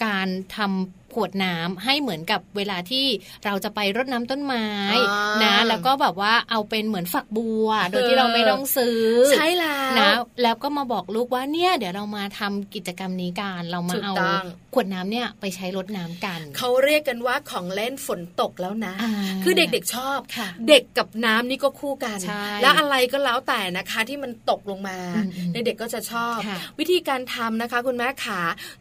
[0.04, 3.06] การทำข วดน้ำให้เหมือนกับเวลาที่
[3.44, 4.66] เราจะไปรดน้ำต้นไม้
[5.10, 9.02] อ่านนะ แล้วก็แบบว่าเอาเป็นเหมือนฝักบัว โดยที่เราไม่ต้องซื้อ
[9.32, 19.12] ใช่แล้วนะแล้วก็มาบอกลูกว่าเนี่ย เดี๋ยวเรามาทำกิจกรรมนี้กันเรามาถูกเอาต้องขวดน้ำเนี่ยไปใช้รดน้ำกันเขาเรียกกันว่าของเล่นฝนตกแล้วนะอ่า
[19.44, 28.40] คือเด็กๆชอบค่ะเด็กกับน้ำนี่ก็คู่กันใช่แล้วอะไรก็แล้วแต่นะคะที่มันตกลงมาอืมๆเด็กๆก็จะชอบค่ะวิธีการการทำนะคะ คุณแม่ขา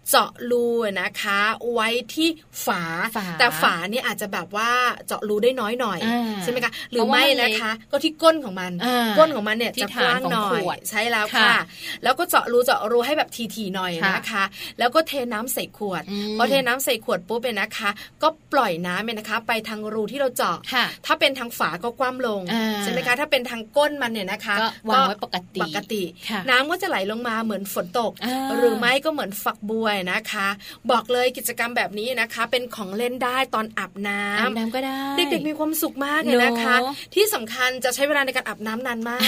[0.10, 0.66] เจาะรู
[1.02, 1.40] นะคะ
[1.74, 2.27] ไว้ที่
[2.66, 2.82] ฝา
[3.16, 4.70] ฝา แต่ฝาเนี่ยอาจจะแบบว่า
[5.08, 11.58] เจาะรูได้น้อยหน่อยอ่าใช่ไหมคะหรือเพราะว่าไม่มันเล็กนะคะ ก็ที่ก้นของมันอ่าก้นของมันเนี่ยที่จะกว้างฐานของหน่อขยวดใช่แล้วค่ะค่ะ
[12.04, 14.44] แล้วก็เจาะรูเจาะรูให้แบบทีๆหน่อยค่ะนะคะ
[14.80, 17.90] แล้วก็เทน้ำใส่ขวดอืมพอเทน้ำใส่ขวดปุ๊บเนี่ยนะคะ
[18.24, 30.48] ก็ปล่อยน้ำเนี่ยนะคะ ไปทางรูที่เราเจาะค่ะถ้าเป็นทางฝาก็คว่ำลงอ่าใช่ไหมคะถ้าเป็นทางก้นมันเนี่ยนะคะก็วางไว้ปกติปกติค่ะน้ำก็จะไหลลงมาเหมือนฝนตกอ่าหรือไม่ก็เหมือนฝักบัวนะคะ
[30.92, 39.22] บอกเลยกิจกรรมแบบนี้นะคะ เป็นของเล่นได้ตอนอาบน้ำอาบน้ำก็ได้ เด็กๆมีความสุขมากเลยนะคะเนอะที่สำคัญจะใช้เวลาในการอาบน้ำนานมาก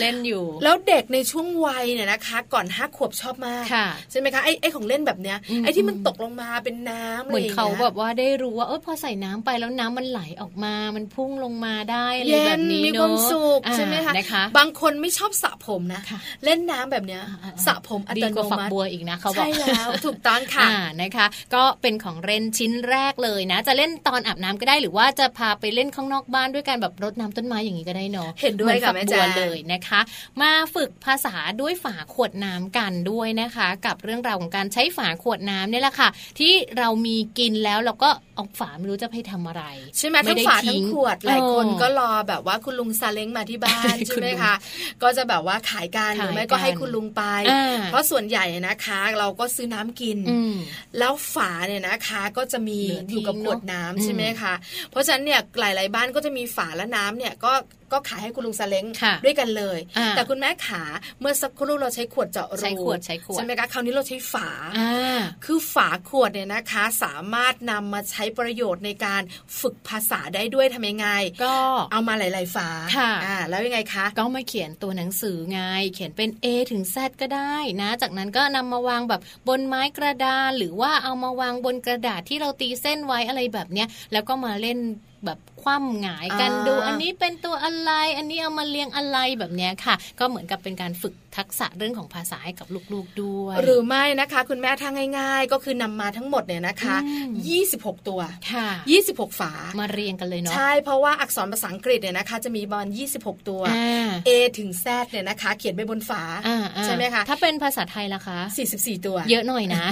[0.00, 30.00] เล่นอยู่ แล้วเด็กในช่วงวัยเนี่ยนะคะ ก่อนห้าขวบชอบมากค่ะใช่ไหมคะไอ้ไอ้ของเล่นแบบเนี้ยอืมไอ้ที่มันตกลงมาเป็นน้ำเหมือนะไรย่งเขางี้ยแบบว่าได้รู้ว่าเออพอใส่น้ำไปแล้วน้ำมันไหลออกมา มันพุ่งลงมาได้อะไรเย็แบนบนี้มีเนอะความสุขอ่าใช่ไหมคะนะคะบางคนไม่ชอบสระผมนะค่ะเล่นน้ำแบบเนี้ยอ่าๆๆสระผมอัดีตกโนว่าฝักมัติบัวอีกนะเขาบอกใช่แล้วถูกต้องค่ะอ่านะคะ ก็เป็นของเล่นชิ้นแรกเลยนะ จะเล่นตอนอาบน้ำก็ได้หรือว่าจะพาไปเล่นข้างนอกบ้านด้วยการแบบรดน้ำต้นไม้อย่างนี้ก็ได้เนาะเห็นด้วยมือค่ะฝัแม่บัวแจ้งเลยนะคะ
[30.40, 36.08] มาฝึกภาษาด้วยฝาขวดน้ำกันด้วยนะคะ กับเรื่องราวของการใช้ฝาขวดน้ำเนี่ยแหละค่ะ
[36.38, 39.64] ที่เรามีกินแล้วเราก็เอาฝาไม่รู้จะไปทำอะไร
[39.98, 44.54] ใช่ไหมไม่ทั้งได้ฝาทิ้ทั้งงขวดหลายคนเออก็รอแบบว่าคุณลุงซาเล้งมาที่บ้านคุใช่ณไหมลุงคะ
[45.02, 50.54] ก็จะแบบว่าขายกันหขายรือไม่ก็ให้กันคุณลุงไปอ่าเพราะส่วนใหญ่นะคะ เราก็ซื้อน้ำกินอืม
[50.98, 54.54] แล้วฝาเนี่ยนะคะก็จะมีเหลือทิ้งอยู่กับขวดน้ำเนอะใช่ไหมคะ
[54.90, 57.52] เพราะฉะนั้นเนี่ยหลาย ๆ บ้านก็จะมีฝาและน้ำเนี่ยก็
[57.92, 60.82] ก็ขายให้คุณลุงซาเล้งค่ะด้วยกันเลยอ่าแต่คุณแม่ขา
[61.20, 69.22] เมื่อสักครู่เราใช้ขวดเจาะรูใช้ขวดใช้ขวดใช่ไหมคะคราวนี้เราใช้ฝาอ่าคือฝาขวดเนี่ยนะคะ สามารถนำมาใช้ประโยชน์ในการ
[69.60, 71.08] ฝึกภาษาได้ด้วยทำยังไง
[71.44, 71.56] ก็
[71.92, 75.60] เอามาหลาย ๆ ฝาค่ะอ่าแล้วยังไงคะก็มาเขียนตัวหนังสือไง
[75.94, 84.78] เขียนเป็น A ถึง Z ก็ได้นะ จากนั้นก็นำมาวางแบบบนไม้กระดานหรือว่าเอามาวางบนกระดาษที่เราตีเส้นไว้อะไรแบบเนี้ยแล้วก็มาเล่น
[85.26, 97.30] แบบ คว่ำหงายกันอ่าดูอันนี้เป็นตัวอะไร อันนี้เอามาเรียงอะไรแบบเนี้ยค่ะ ก็เหมือนกับเป็นการฝึกทักษะเรื่องของภาษาให้กับลูกๆด้วย หรือไม่นะคะ คุณแม่ทางง่าย ๆ ก็คือนำมาทั้งหมดเนี่ยนะคะอืม
[97.68, 98.20] 26 ตัว
[98.52, 98.68] ค่ะ
[99.04, 102.86] 26 ฝามาเรียงกันเลยเนาะใช่เพราะว่าอักษรภาษาอังกฤษเนี่ยนะคะ จะมีบอล
[103.18, 108.38] 26 ตัวอ่า A ถึง Z เนี่ยนะคะ เขียนไปบนฝาอ่าอ่าใช่ไหมคะถ้าเป็นภาษาไทยล่ะคะ
[108.72, 109.84] 44 ตัว เยอะหน่อยนะ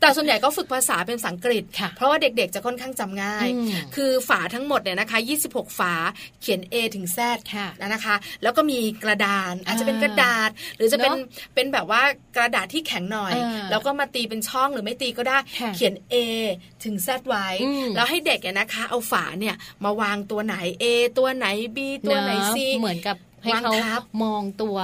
[0.00, 5.18] แต่ส่วนใหญ่ก็ฝึกภาษาเป็นภาษาอังกฤษค่ะเพราะว่าเด็กๆจะค่อนข้างจำง่ายอืมคือฝาทั้งหมดเนี่ยนะคะ
[5.50, 5.94] 26 ฝา
[6.40, 7.18] เขียน A ถึง Z
[7.54, 12.02] ค่ะนะคะ แล้วก็มีกระดานอาจจะเป็นกระดาษ หรือจะเป็นเนอะเป็นแบบว่า
[12.36, 16.14] กระดาษที่แข็งหน่อยอ่าแล้วก็มาตีเป็นช่องหรือไม่ตีก็ได้ค่ะเขียน A
[16.84, 20.84] ถึง Z ไว้อืมแล้วให้เด็กเนี่ยนะคะ เอาฝาเนี่ยมาวางตัวไหน A
[21.18, 24.76] ตัวไหน B ตัวไหนเอะ C เหมือนกับ ให้วางเขาทับมองตัว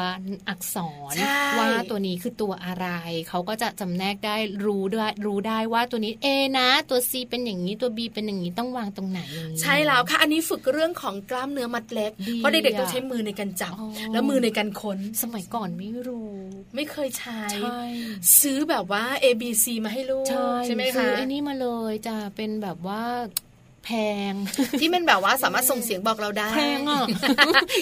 [0.49, 0.77] อักษ
[1.12, 2.88] รใช่ว่าตัวนี้คือตัวอะไร
[3.29, 6.27] เขาก็จะจำแนกได้รู้ด้วยรู้ได้ว่าตัวนี้ A
[6.59, 16.31] นะ ตัว C เป็นอย่างนี้ตัว B เป็นอย่างนี้ต้องวางตรงไหนอย่างนี้ใช่แล้วค่ะ อันนี้ฝึกเรื่องของกล้ามเนื้อมัดเล็กดีเพราะเด็กๆอะต้องใช้มือในการจับอ๋อแล้วมือในการค้นสมัยก่อนไม่รู้
[16.75, 17.83] ไม่เคยใช้ใช่
[18.40, 20.27] ซื้อแบบว่า A B C มาให้ลูก
[20.64, 23.03] ใช่ไหมซื้คะอไอ้นี่มาเลยจะเป็นแบบว่า
[23.84, 23.90] แพ
[24.30, 24.32] ง
[24.80, 27.06] ที่มันแบบว่าสามารถส่งเสียงบอกเราได้ แพงอะ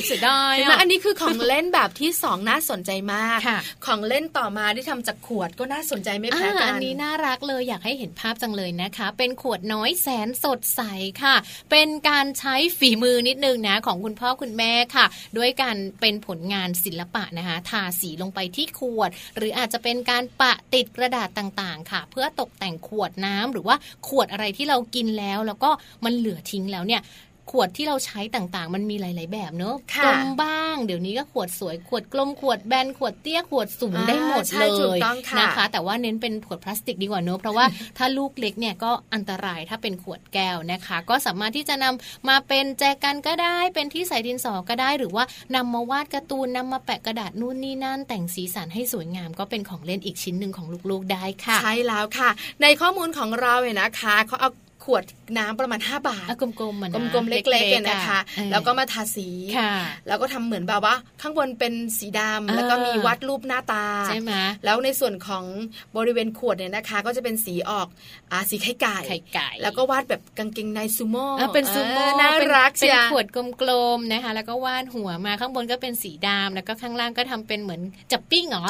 [0.06, 10.82] เสียดายเห็นไหมอะอันนี้คือของเล่นแบบที่สองน่าสนใจมากค่ะของเล่นต่อมาที่ทำจากขวดก็น่าสนใจไม่แพ้อ่ากัอันนนี้น่ารักเลยอยากให้เห็นภาพจังเลยนะคะ เป็นขวดน้อยแสนสดใส
[11.22, 11.34] ค่ะ
[11.70, 15.06] เป็นการใช้ฝีมือนิดนึงนะของคุณพ่อคุณแม่ค่ะ
[15.38, 23.76] ด้วยการเป็นผลงานศิลปะนะคะ ทาสีลงไปที่ขวด หรืออาจจะเป็นการปะติดกระดาษต่างๆ ค่ะ เพื่อตกแต่งขวดน้ำหรือว่า
[24.08, 25.70] ขวดอะไรที่เรากินแล้วแล้วก็
[26.04, 27.02] มันเหลือทิ้งแล้วเนี่ย
[27.54, 37.64] ขวดที่เราใช้ต่างๆ มันมีหลาย ๆ แบบเนอะค่ะกลมบ้าง เดี๋ยวนี้ก็ขวดสวย ขวดกลม ขวดแบน ขวดเตี้ย ขวดสูงอ่าได้หมดใช่เลถูกยต้องค่ะนะคะ แต่ว่าเน้นเป็นขวดพลาสติกดีกว่าเนอะเพราะว่า
[37.98, 45.24] ถ้าลูกเล็กเนี่ยก็อันตรายถ้าเป็นขวดแก้วนะคะ ก็สามารถที่จะนำมาเป็นแจกันก็ได้ เป็นที่ใส่ดินสอก็ได้ หรือว่า
[45.54, 52.30] นำมาวาดการ์ตูนนำมาแปะกระดาษนู่นนี่นั่น แต่งสีสันให้สวยงาม ก็เป็นของเล่นอีกชิ้นหนึ่งของลูก ๆ ได้ค่ะ ใช่แล้วค่ะ
[52.62, 55.02] ในข้อมูลของเราเนี่ยนะคะเขาเอาข วด
[55.38, 58.20] น้ำประมาณ 5 บาทอะกลมๆมันกลมๆเล็กๆเนี่ยนะคะ
[58.50, 59.72] แล้วก็มาทาสีค่ะ
[60.06, 64.32] แล้วก็ทำเหมือนแบบว่า ข้างบนเป็นสีดำอ่าแล้วก็มีวาดรูปหน้าตาใช่ไหม
[64.64, 65.44] แล้วในส่วนของ
[65.96, 67.86] บริเวณขวดเนี่ยนะคะ ก็จะเป็นสีออก
[68.32, 73.26] อ่าสีไข่ไก่ไข่ไก่ แล้วก็วาดแบบกางเกงในซูโม่อะเป็นซูโม่เออน่ารักเป็นเชียขวด
[73.60, 77.80] กลมๆนะคะ แล้วก็วาดหัวมาข้างบนก็เป็นสีดำแล้วก็ข้างล่างก็ทำเป็นเหมือน
[78.12, 78.64] จับปิ้งเหรอ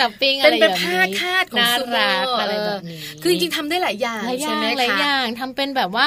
[0.00, 6.06] จับปิ้งอะเป็นไรเป็นแบบผ้านี้คาดของน่าซูโม่รักอะไรแบบนี้คือจริงๆทำได้หลายอย่างหลายอใช่ช่ไหมหลายคะอย่างทำเป็นแบบว่า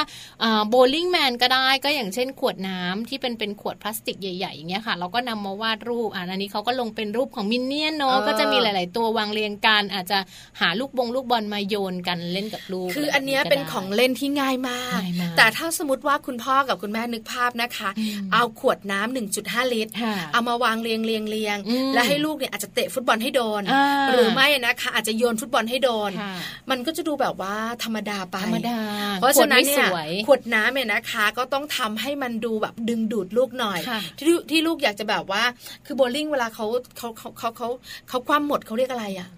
[0.70, 10.20] โบลิ่งแมนก็ได้ก็อย่างเช่นขวดน้ำที่เป็นเป็นขวดพลาสติกใหญ่ๆอย่างเงี้ยค่ะเราก็นำมาวาดรูปอ่าอันนี้เขาก็ลงเป็นรูปของมินเนี่ยนเนาะเออก็จะมีหลาย ๆ ตัววางเรียงกันอาจจะ
[10.62, 26.34] หาลูกบงลูกบอลมาโยนกันเล่นกับลูก คืออันเนี้ยะไรเป็นก็ได้ของเล่นที่ง่ายมากง่ายมาก แต่ถ้าสมมติว่าคุณพ่อกับคุณแม่นึกภาพนะคะอืมเอาขวดน้ำ1.5 ลิตรค่ะเอามาวางเรียงเรียงเรียงอืมแล้วให้ลูกเนี่ยอาจจะเตะฟุตบอลให้โดนอ่าหรือไม่นะคะอาจจะโยนฟุตบอลให้โดนค่ะ
[26.70, 28.80] มันก็จะดูแบบว่าธรรมดาไปธรรมดา
[29.20, 35.44] เพราะฉะนั้นขวดไม่เนี่ยสวยขวดน้ำเนี่ยนะคะ ก็ต้องทำให้มันดูแบบดึงดูดลูกหน่อยค่ะที่ที่ลูกอยากจะแบบว่า
[35.86, 36.66] คือโบลิ่งเวลาเขา
[36.98, 37.70] เขาเขาเขาเขา
[38.10, 39.30] เขาคว่ำหมดเขาเรียกอะไรอะ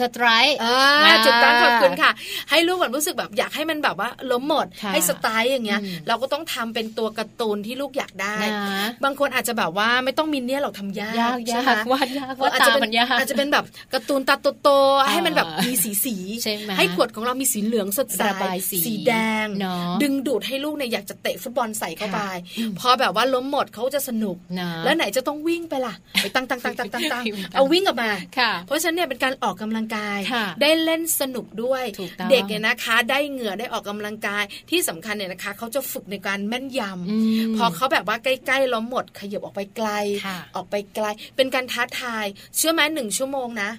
[0.00, 2.10] สไตรค์อ่าอ่าจุดตั้งขอบคุณค่ะ
[2.50, 8.36] ให้ลูกแบบรู้สึกแบบอยากให้มันแบบว่าล้มหมดค่ะให้สไตล์อย่างเงี้ยอืมเราก็ต้องทำเป็นตัวการ์ตูนที่ลูกอยากได้
[8.70, 19.12] นะบางคนอาจจะแบบว่าไม่ต้องมินเนี่ยนหรอกทำยากยากใช่ยาไหมกวาดยากวาดอาจตาจะเป็มันยากอาจจะเป็นแบบการ์ตูนตาโตๆให้มันแบบมีสีสีใช่ไหมให้ขวดของเรามีสีเหลืองสดใสระบายสีแด
[19.44, 39.90] งเนอะดึงดูดให้ลูกเนี่ยอยากจะเตะฟุตบอลใส่เข้าไปค่ะอืมพอแบบว่าล้มหมดเขาจะสนุกนะแล้วไหนจะต้องวิ่งไปล่ะไปตั้งตั้งตั้งตั้งตั้งตั้งวิ่งเอาวิ่งออกมาค่ะเพราะฉะนั้นเนี่ยเป็นการออกกำลังกายค่ะได้เล่นสนุกด้วยถูกต้องเด็กเนี่ยนะคะ ได้เหงื่อได้ออกกำลังกายที่สำคัญเนี่ยนะคะเขาจะฝึกในการแม่นยำอืมพอเขาแบบว่าใกล้ๆล้มหมดขยับออกไปไกล
[40.26, 43.70] ค่ะออกไปไกล เป็นการท้าทาย เชื่อไหมหนึ่งชั่วโมงนะ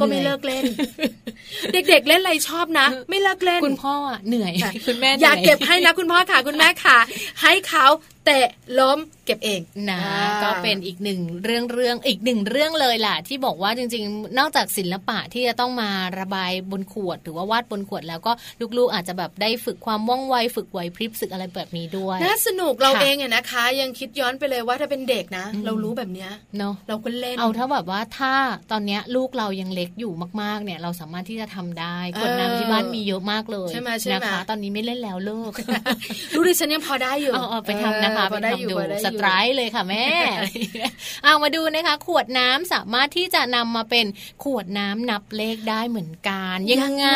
[0.00, 0.64] ก็ไม่เหนื่อยเลิกเล่น
[1.72, 6.98] เด็กๆเล่นอะไรชอบนะ ไม่เลิกเล่น คุณพ่ออะเหนื่อยค่ะคุณแม่หนื่อย่าเก็บให้นะคุณพ่อค่ะ คุณแม่ค่ะ
[7.42, 7.86] ให้เขา
[8.26, 9.60] เตะล้มเก็บเอง
[9.90, 18.32] นะอ่าก็เป็นอีกหนึ่งเรื่องเรื่องอีกหนึ่งเรื่องเลยล่ะ ที่บอกว่าจริง ๆ นอกจากศิลปะที่จะต้องมาระบายบนขวด หรือว่าวาดบนขวดแล้วก็
[18.78, 28.32] ลูกๆอาจจะแบบได้ฝึกความว่องไวฝึกไหวพริบสึกอะไรแบบนี้ด้วยน่าสนุกเราค่ะเองเนี่ยนะคะ ยังคิดย้อนไปเลยว่าถ้าเป็นเด็กนะอืมเรารู้แบบเนี้ยเนาะเราก็เล่นเอาถ้าแบบว่าถ้า
[28.72, 30.12] ตอนเนี้ยลูกเรายังเล็กอยู่
[30.42, 35.52] มากๆเนี่ย เราสามารถที่จะทำได้ขวดน้ำที่บ้านมีเยอะมากเลยใช่ไหมใช่ไหมนะคะตอนนี้ไม่เล่นแล้วเลิก
[36.34, 40.06] รู้ดิฉันยังพอได้อยู่เอาเอาไปทำนะคะเออไปพอได้อยู่ทำดูพอได้อยู่สไตรค์เลยค่ะแม่
[41.24, 44.06] เอามาดูนะคะ ขวดน้ำสามารถที่จะนำมาเป็น
[44.44, 47.08] ขวดน้ำนับเลขได้เหมือนกัน ยังไง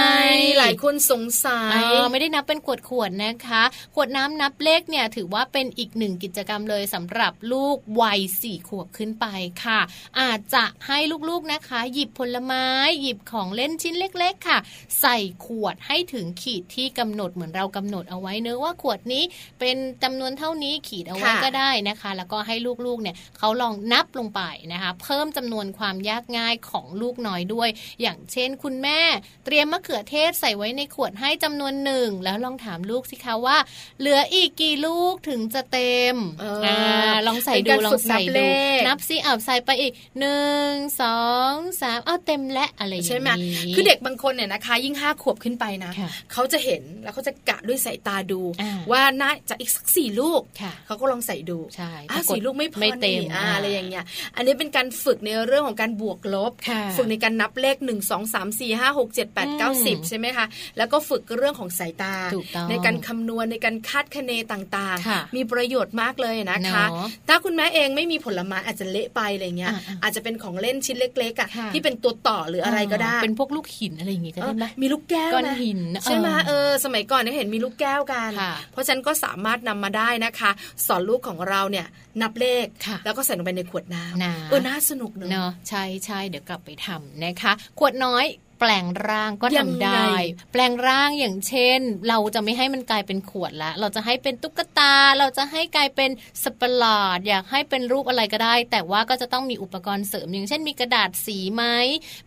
[0.58, 3.62] หลายคนสงสัยเออไม่ได้นับเป็นขวดขวดๆนะคะ
[3.94, 9.26] ขวดน้ำนับเลขเนี่ยถือว่าเป็นอีกหนึ่งกิจกรรมเลยสำหรับลูกวัยสี่ขวบขึ้นไป
[9.64, 9.80] ค่ะ
[10.20, 12.66] อาจจะให้ลูกๆนะคะ หยิบผลไม้
[13.00, 14.58] หยิบของเล่นชิ้นเล็ก ๆ ค่ะ
[15.00, 19.24] ใส่ขวดให้ถึงขีดที่กำหนดเหมือนเรากำหนดเอาไว้เนอะว่าขวดนี้
[19.60, 27.68] เป็นจำนวนเท่านี้ขีดเอาไว้ค่ะก็ได้นะคะ แล้วก็ให้ลูกๆเนี่ยเขาลองนับลงไปนะคะ เพิ่มจำนวนความยากง่ายของลูกน้อยด้วย
[28.02, 29.00] อย่างเช่น คุณแม่
[29.44, 33.56] เตรียมมะเขือเทศใส่ไว้ในขวดให้จำนวนหนึ่งแล้วลองถามลูกสิคะว่า
[34.00, 36.78] เหลืออีกกี่ลูกถึงจะเต็มเอออ่า
[37.26, 38.46] ลองใส่เป็นดูการลอฝึงกใส่นับเลดู
[38.84, 40.70] ขนับซิเอาใส่ไปอีกหนึ่ง
[41.02, 41.20] สอ
[41.52, 54.04] งสามเอาเต็มและอะไรอย่างใช่ไหมนี้คือเด็กบางคนเนี่ยนะคะ ยิ่งห้าขวบขึ้นไปนะค่ะเขาจะเห็นแล้วเขาจะกะด้วยสายตาดูอ่าว่าน่าจะอีกสักสี่ลูกค่ะเขาก็ลองใส่ดูใช่อะปรากฏสี่ลูกไม่พอไม่เต็มนี่อ่าอ่าอะไรอย่างเงี้ย
[54.36, 60.46] อันนี้เป็นการฝึกในเรื่องของการบวกลบค่ะฝึกในการนับเลขหนึ่งสองสามสี่ห้าหกเจ็ดแปดเก้าสิบอืมใช่ไหมคะ
[60.78, 80.50] แล้วก็ฝึกเรื่องของสายตาถูกต้องในการคำนวณในการคาดคะเนต่างค่ะๆมีประโยชน์มากเลยนะคะเนาะถ้าคุณแม่เองไม่มีผลไม้อาจจะเละไปอะไรเงี้ยอ่าๆอาจจะเป็นของเล่นชิ้นเล็กๆอะค่ะที่เป็นตัวต่อหรืออะไรก็ได้ เป็นพวกลูกหินอะไรอย่างงี้ก็ได้ไหมเออมีลูกแก้วก้อนนะหินใช่ไหมเออเออสมัยก่อนเนี่ยเห็นมีลูกแก้วกันค่ะเพราะฉะนั้นก็สามารถนำมาได้นะคะ
[80.86, 81.86] สอนลูกของเราเนี่ย
[82.22, 88.26] นับเลขค่ะแล้วก็ใส่ลงไปในขวดน้นะำเออน่าสนุกเนอะเนาะใช่ใช่เดี๋ยวกลับไปทำนะคะ ขวดน้อย
[88.60, 90.14] แปลงร่างก็ยัทำงไงได้
[90.52, 96.10] แปลงร่างอย่างเช่น เราจะไม่ให้มันกลายเป็นขวดละเราจะให้เป็นตุ๊กตา เราจะให้กลายเป็น
[96.42, 101.64] สตว์ปาร์อยากให้เป็นรูปอะไรก็ได้ แต่ว่าก็จะต้องมีอุปกรณ์เสริม อย่างเช่น มีกระดาษสีไหม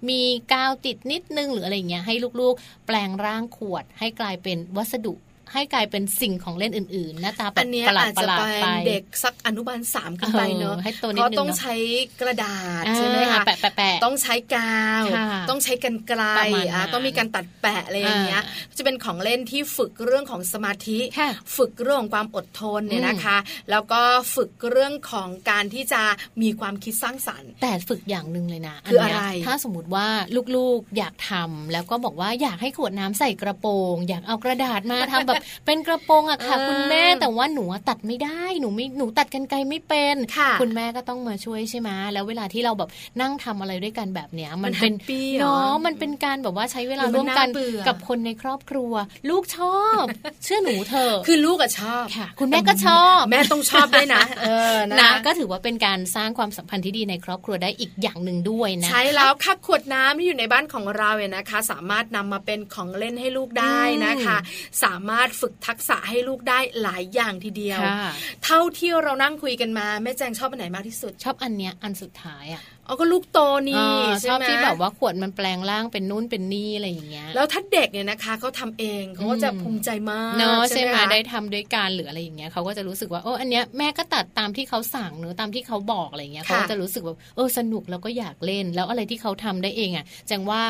[0.10, 0.21] มี
[0.53, 5.13] กาวติดนิดนึงหรืออะไรเงี้ยให้ลูกๆ แปลงร่างขวดให้กลายเป็นวัสดุ
[5.54, 11.76] ให้กลายเป็นสิ่งของเล่นอื่นๆ หน้าตาแบอับนเนี้ยประหลาดอาจประจะหลาดเป็นไปเด็กสักอนุบาลสามขึ้นไปเนอะเออให้โตนิดนึงเพราะต้องเนอะใช้
[12.22, 18.42] กระดาษใช่ไหมอ่าคะแปะแปะแปะต้องใช้กาวค่ะต้องใช้กันไกลประมาณนั้นอะต้องมีการตัดแปะอะไรอย่างเงี้ย
[18.78, 23.38] จะเป็นของเล่นที่ฝึกเรื่องของสมาธิค่ะฝึกเรื่องของความอดทนเนี่ยนะคะ
[23.71, 24.02] แล้วก็
[24.36, 26.02] ฝึกเรื่องของการที่จะ
[26.42, 30.08] มีความคิดสร้างสรรค์ แต่ฝึกอย่างหนึ่งเลยนะคือเนี้ยอะไรถ้าสมมติว่า
[30.56, 42.89] ลูกๆอยากทำแล้วก็บอกว่าอยากให้ขวดน้ำใส่กระโปรง อยากเอากระดาษมาทำแบบเป็นกระโปรงอะค่ะเออคุณแม่แต่ว่าหนูอะตัดไม่ได้หนูไม่หนูตัดกันไกลไม่เป็นค่ะณแม่ก็ต้องมาช่วยใช่ไหมแล้วเวลาที่เราแบบ
[43.21, 48.94] นั่งทำอะไรด้วยกันแบบเนี้ยมัมันนเป็นแฮปปี้เหรอเนาะมันเป็นการแบบว่าใช้เวลาหรือมันร่วมกันน่าเบื่อกับคนในครอบครัว
[49.29, 50.04] ลูกชอบ
[50.44, 64.37] เชื่อหนูเถอะคือลูกอะชอบค่ะ คุณแม่ก็ชอบ แม่ต้องชอบด้วยนะเออนะนะก็ถือว่าเป็นการสร้างความสัมพันธ์ที่ดีในครอบครัวได้อีกอย่างหนึ่งด้วยนะใช้แล้วค่ะขวดน้ำที่อยู่ในบ้านของเราเนี่ยนะคะ สามารถนำมาเป็นของเล่นให้ลูกได้นะคะ
[64.83, 68.02] สามารถฝึกทักษะให้ลูกได้หลายอย่างทีเดียวค่ะ
[68.46, 90.63] เท่าที่เรานั่งคุยกันมาแม่แจงชอบอันไหนมากที่สุด ชอบอันเนี้ยอันสุดท้ายอะเอาก็ลูกโตนี่อ่าใช่ชอบไหมที่แบบว่าขวดมันแปลงร่างเป็นนู่นเป็นนี่อะไรอย่างเงี้ยแล้วถ้าเด็กเนี่ยนะคะเขาทำเองเขาก็จะอืมภูมิใจมากเนาะใช่ไหมคะได้ทำด้วยกันหรืออะไรอย่างเงี้ยเขาก็จะรู้สึกว่าโอ้อันเนี้ยแม่ก็ตัดตามที่เขาสั่งเนอะตามที่เขาบอกอะไรอย่างเงี้ยเขาก็จะรู้สึกว่าเออสนุกแล้วก็อยากเล่น แล้วอะไรที่เขาทำได้เองอะแจังว่า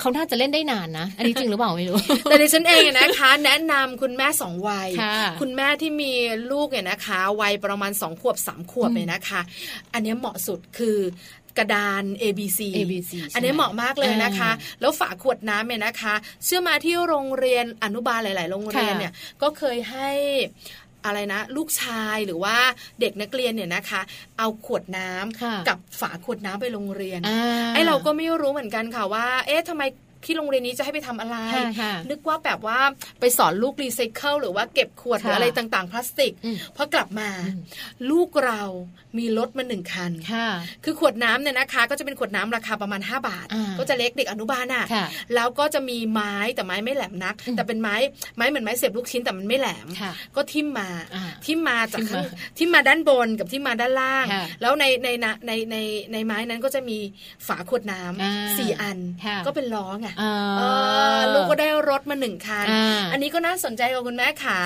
[0.00, 6.12] เขาน่าจะเล่นได้นานนะ อันนี้จริงหรือเปล่าไม่รู้ แต่ดิฉันเองเนี่ยนะคะ แนะนำคุณแม่สองวัยค่ะคุณแม่ที่มี
[6.52, 9.40] ลูกเนี่ยนะคะ วัยประมาณสองขวบสามขวบเนี่ยนะคะ
[9.92, 10.98] อันเนี้ยเหมาะสุดคือ
[11.58, 16.14] กระดาน A B C ABC ใช่ไหมอันนี้เหมาะมากเลยนะคะอ่าแล้วฝาขวดน้ำเนี่ยนะคะ
[16.44, 20.10] เชื่อมาที่โรงเรียนอนุบาลหลาย ๆ โรงเรียนค่ะเนี่ยก็เคยให้
[21.04, 22.56] อะไรนะ ลูกชายหรือว่า
[23.00, 24.00] เด็กนักเรียนเนี่ยนะคะ
[24.38, 27.40] เอาขวดน้ำค่ะกับฝาขวดน้ำไปโรงเรียนอ่า
[27.74, 29.82] ไอเราก็ไม่รู้เหมือนกันค่ะว่า เอ๊ะทำไม
[30.26, 32.78] ที่โรงเรียนนี้จะให้ไปทำอะไรค่ะค่ะนึกว่าแบบว่า
[33.20, 37.60] ไปสอนลูกรีไซเคิลหรือว่าเก็บขวดหค่ะรืออะไรต่างๆ พลาสติกอืมพอกลับมาอืม
[38.10, 38.62] ลูกเรา
[39.18, 40.48] มีรถมาหนึ่งคันค่ะ
[40.84, 47.94] คือขวดน้ำเนี่ยนะคะ ก็จะเป็นขวดน้ำราคาประมาณ 5 บาทอ่าก็จะเล็กเด็กอนุบาลอะค่ะแล้วก็จะมีไม้แต่ไม้ไม่แหลมนักอืมแต่เป็นไม้
[48.36, 55.76] ไม้เหมือนไม้เสียบลูกชิ้นแต่มันไม่แหลมค่ะก็ทิ่มมาอ่าทิ่มมาจากทิ่มข้างมาทิ่มมาด้านบนกับทิ่มมาด้านล่างค่ะแล้วในในในในใน
[56.12, 56.98] ในไม้นั้นก็จะมี
[57.46, 60.13] ฝาขวดน้ำอ่าสี่อันค่ะก็เป็นล้อไงอ่าเออ
[61.34, 64.58] ลูกก็ได้รถมาหนึ่งคันอ่าอันนี้ก็น่าสนใจกับคุณแม่ขา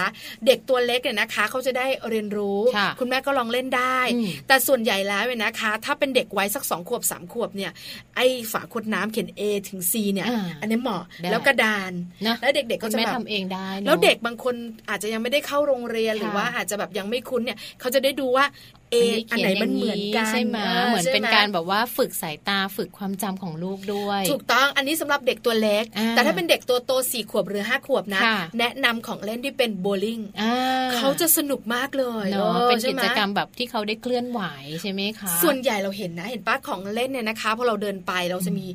[0.47, 7.73] เด็กตัวเล็กเนี่ยนะคะเขาจะได้เรียนรู้ค่ะคุณแม่ก็ลองเล่นได้อืมแต่ส่วนใหญ่แล้วเนี่ยนะคะ ถ้าเป็นเด็กวัยสักสองขวบสามขวบเนี่ย
[8.17, 11.93] ไอ้ฝาขวดน้ำเขียน A ถึง C เนี่ยอ่าอันนี้เหมาะได้แล้วกระดาน
[12.27, 14.55] นะแล้วเด็กๆก็คุณจะแม่แบบทำเองได้นอะแล้วเด็กบางคน
[14.89, 18.45] อาจจะยังไม่ได้เข้าโรงเรียนหรือค่ะว่าอาจจะแบบยังไม่คุ้นเนี่ยเขาจะได้ดูว่า
[18.93, 18.97] เอ
[19.31, 34.41] อันไหนมันเหมือนกันใช่ไหมออเหมือนเป็นใช่ไการแบบว่าฝึกสายตาฝึกความจำของลูกด้วย ถูกต้องอันนี้สำหรับเด็กตัวเล็กอ่าแต่ถ้าเป็นเด็กตัวโตสี่ขวบหรือห้าขวบนะค่ะแนะนำของเล่นที่เป็นโบลิ่งอ่าเขาจะสนุกมากเลยเนาะออเป็นใช่กิไหจกรรมแบบที่เขาได้เคลื่อนไหว
[34.83, 38.67] ใช่ไหมคะส่วนใหญ่เราเห็นนะ เห็นป้าของเล่นเนี่ยนะคะพอเราเดินไปเราจะมี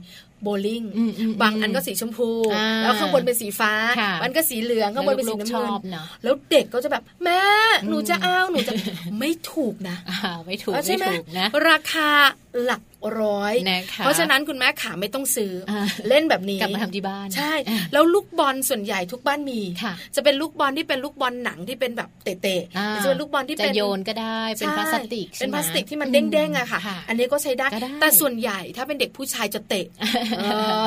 [0.43, 7.41] โบลิ่งอืมอืมบางอันก็สีชมพูอ่าแล้วข้างบนเป็นสีฟ้าค่ะมันก็สีเหลืองข้างบนเป็นสีลูกน้ำๆชเงิอบนเนาะแล้วเด็กก็จะแบบแม่
[7.87, 8.73] หนูอืมจะเอาหนูจะ
[9.19, 12.09] ไม่ถูกนะอ่าไม่ถูกเออใช่ไม่ไหมถูกนะราคา
[12.63, 12.81] หลัก
[13.22, 29.86] ร้อยนะคะเพราะฉะนั้นคุณแม่ขาไม่ต้องซื้ออาเล่นแบบนี้กลับมาทำที่บ้าน ใช่อะแล้วลูกบอลส่วนใหญ่ทุกบ้านมีค่ะจะเป็นลูกบอลที่เป็นลูกบอลหนังที่เป็นแบบเตะๆอ่าหรือจะเป็นลูกบอลที่จะเป็นโยนก็ได้เป็นพลาสติกใช่ใช่เป็นไหมพลาสติกที่มันอืเด้งๆอะค่ะค่ะ อันนี้ก็ใช้ได้ก็ได้แต่ส่วนใหญ่ถ้าเป็นเด็กผู้ชายจะเตะ
[30.39, 30.43] เอ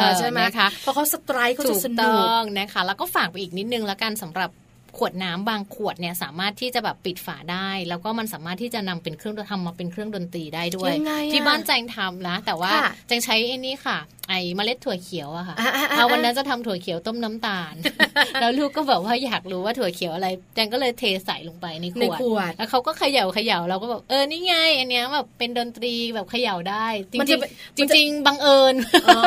[0.08, 4.50] อใช่ไหมนะคะเพราะเขาสไตร์เขาถูจะกสนุต้กองนะคะ แล้วก็ฝากไปอีกนิดนึงแล้วกันสำหรับ
[4.96, 13.98] ขวดน้ำบางขวดเนี่ยสามารถที่จะแบบปิดฝาได้ แล้วก็มันสามารถที่จะนำเป็นเครื่องทำมาเป็นเครื่องดนตรีได้ด้วยยังไงอะที่บ้านแจงทำนะแต่ว่าค่ะแจงใช้ไอ้นี่ค่ะ
[14.28, 17.74] ไอ้เมล็ดถั่วเขียวอะค่ะอ่าๆๆเอาวันนั้นจะทำถั่วเขียวต้มน้ำตาล
[18.40, 28.74] แล้วลูกก็แบบว่าอยากรู้ว่าถั่วเขียวอะไรแจงก็เลยเทใส่ลงไปในขในวดขวด แล้วเขาก็เขย่าเขย่าเราก็แบบเออนี่ไงอันเนี้ยแบบเป็นดนตรีแบบเขย่าได้จมันริจะงเป็นๆจริงๆบังเอิญ
[29.06, 29.20] อ๋อ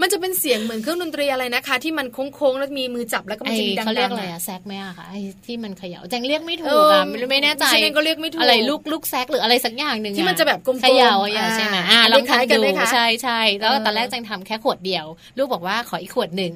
[0.00, 5.14] มันจะเป็นเสียงเหมือนเครื่องดนตรีอะไรนะคะ ที่มันโค้งๆแล้วมีมือจับแล้วก็มันไอจะมีดังๆเขาเรียกอะไรอะอะแซกไหมอะคะไอ
[5.46, 15.06] ที่มันเขย่าแจงเรียกไม่ถูเอกออะไม่รู้ไม่แน่ใจฉันเองก็เรียกไม่ถูกอะไรลูกลูกแซกหรืออะไรสักอย่างหนึ่งอที่มันจะแบบกลมๆเขย่าอะอ่าใช่ไหมอ่าอันลนี้องคล้ายทำกันดูไหมคะใช่ใช่แล้วเออตอนแรกแจงทำแค่ขวดเดียว
[15.38, 16.52] ลูกบอกว่าขออีกขวดหนึ่ง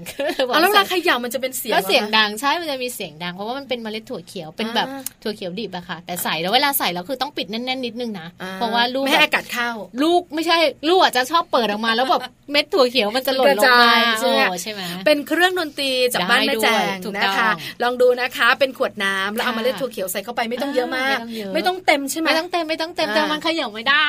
[0.47, 9.70] บอกเอาแล้วเวลาใส่เขย่ามันจะเป็นเสียงก็เสียงหรอคะดังใช่ มันจะมีเสียงดังเพราะว่ามันเป็นเมล็ดถั่วเขียวเป็นแบบอ่าถั่วเขียวดิบอะค่ะ แต่ใส่แล้วเวลาใส่แล้วคือต้องปิดแน่นๆนิดนึงนะอ่เพราะว่าลูกไม่ให้แบบอากาศเข้า
[10.03, 10.57] ลูกไม่ใช่
[10.89, 12.20] ลูกอาจจะชอบเปิดออกมา แล้วแบบ
[12.53, 17.51] เม็ดถั่วเขียวมันจะหล่นลงมากระจายใช่ไหมโอ้ใช่ไหมเป็นเครื่องดนตรีจากบ้านแม่แจงได้ด้วยถูกต้องนะคะ
[17.83, 24.09] ลองดูนะคะเป็นขวดน้ำแล้วเอาค่ะเมาเล็ดถั่วเขียวใส่เข้าไปไม่ต้องเยอะมาก ไม่ต้องเยอะไม่ต้องเต็มใช่ไหมไม่ต้องเต็มไม่ต้องเต็มอ่าแต่มันเขย่าไม่ได้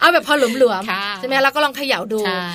[0.00, 2.46] เอาแบบพอหลวมค่ะๆใช่ไหมแล้วก็ลองเขย่าดูใช่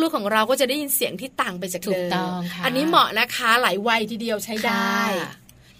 [0.00, 5.32] ลูกๆของเราก็จะได้ยินเสียงที่ต่างไปจากถูเดิกมต้องค่ะอันนี้เหมาะนะคะหลายวัยทีเดียวใช้ได้ค่ะ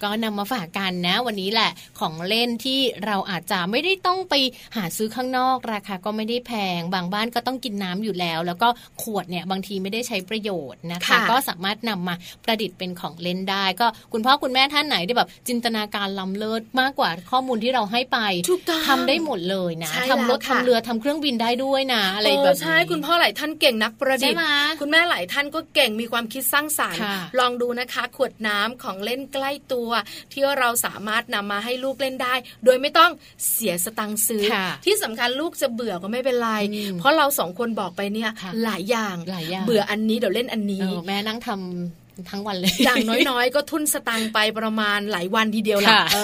[0.02, 1.70] ก็นำมาฝากกันนะ วันนี้แหละ
[2.00, 4.34] ของเล่นที่เราอาจจะไม่ได้ต้องไป
[4.76, 8.68] หาซื้อข้างนอก ราคาก็ไม่ได้แพง บางบ้านก็ต้องกินน้ำอยู่แล้ว แล้วก็
[9.02, 18.18] ขวดเนี่ยบางทีไม่ได้ใช้ประโยชน์นะคะค่ะก็สามารถนำมาประดิษฐ์เป็นของเล่นได้ ก็คุณพ่อคุณแม่ท่านไหนที่แบบจินตนาการล้ำเลิศมากกว่าข้อมูลที่เราให้ไป
[18.50, 24.44] ถูกต้องทำได้หมดเลยนะใช่ทำรถแล้วค่ะทำเรือทำเครื่องบินได้ด้วยนะอะไรโแบบนี้ใช่คุณพ่อหลายท่านเก่งนักประดิษฐ์ใช่ไหม
[24.80, 29.89] คุณแม่หลายท่านก็เก่งมีความคิดสร้างสรรค์ค่ะลองดูนะคะ ขวดน้ำของเล่นใกล้ตัว
[30.32, 32.34] ที่เราสามารถนำมาให้ลูกเล่นได้
[32.64, 33.10] โดยไม่ต้อง
[33.52, 41.99] เสียสตังค์ซื้อค่ะที่สำคัญลูกจะเบื่อก็ไม่เป็นไรอืมเพราะเราสองคนบอกไปเนี่ยค่ะหลายอย่างหลายอย่าง เบื่ออันนี้เดี๋ยวเล่นอันนี้เออแม่นั่งทำ
[42.30, 46.18] ทั้งวันเลย อย่างน้อยๆ ก็ทุนสตังค์ไปประมาณหลายวันทีเดียวล่ะค่ะเอ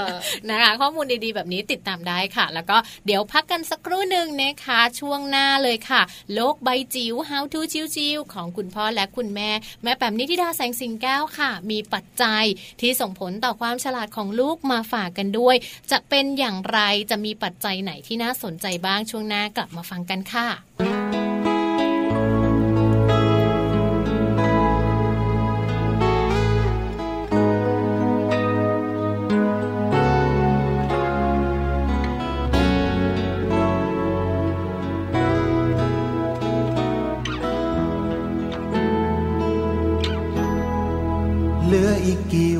[0.00, 0.04] อ
[0.50, 2.76] นะคะ ข้อมูลดีๆ แบบนี้ติดตามได้ค่ะ แล้วก็
[3.06, 6.02] เดี๋ยวพักกันสักครู่หนึ่งนะคะ ช่วงหน้าเลยค่ะ
[6.34, 9.50] โลกใบจิ๋ว How to จิ๋วๆของคุณพ่อและคุณแม่
[9.82, 12.44] แม่แปมนิธิดาแสงสิงแก้วค่ะ มีปัจจัย
[12.80, 15.56] ที่ส่งผลต่อความฉลาดของลูกมาฝากกันด้วย
[15.90, 16.80] จะเป็นอย่างไร
[17.10, 21.01] จะมีปัจจัยไหนที่น่าสนใจบ้างช่วงหน้ากลับมาฟังกันค่ะ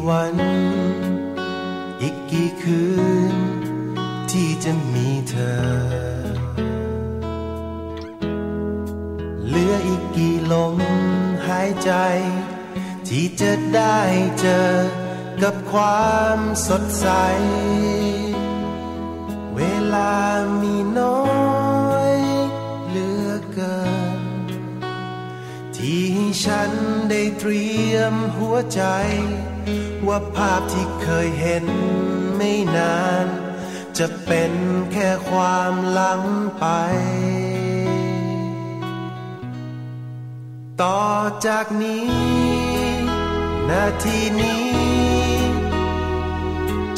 [0.08, 0.36] วัน
[2.02, 2.82] อีกกี่คื
[3.32, 3.34] น
[4.30, 5.62] ที่จะมีเธอ
[9.46, 10.76] เหลืออีกกี่ลม
[11.46, 11.92] หายใจ
[13.08, 14.00] ที่จะได้
[14.40, 14.72] เจอ
[15.42, 17.06] กับความสดใส
[19.56, 19.60] เว
[19.94, 20.14] ลา
[20.62, 21.22] มีน้อ
[22.12, 22.16] ย
[22.88, 23.80] เหลือเกิ
[24.18, 24.20] น
[25.76, 26.08] ที่
[26.44, 26.70] ฉัน
[27.10, 28.82] ได้เตรียมหัวใจ
[30.14, 31.66] ว่าภาพที่เคยเห็น
[32.36, 33.26] ไม่นาน
[33.98, 34.52] จะเป็น
[34.92, 36.22] แค่ความหลัง
[36.58, 36.66] ไป
[40.82, 41.06] ต่อ
[41.46, 42.06] จากนี้
[43.70, 44.70] นาทีนี้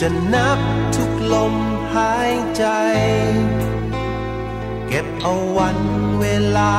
[0.01, 0.59] จะนับ
[0.97, 1.55] ทุกลม
[1.95, 2.65] หายใจ
[4.89, 5.79] เก็บเอาวัน
[6.21, 6.75] เวลา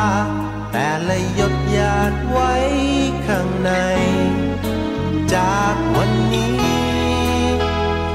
[0.71, 2.53] แต่ละหยดหยาดไว้
[3.25, 3.71] ข้างใน
[5.35, 6.59] จากวันนี้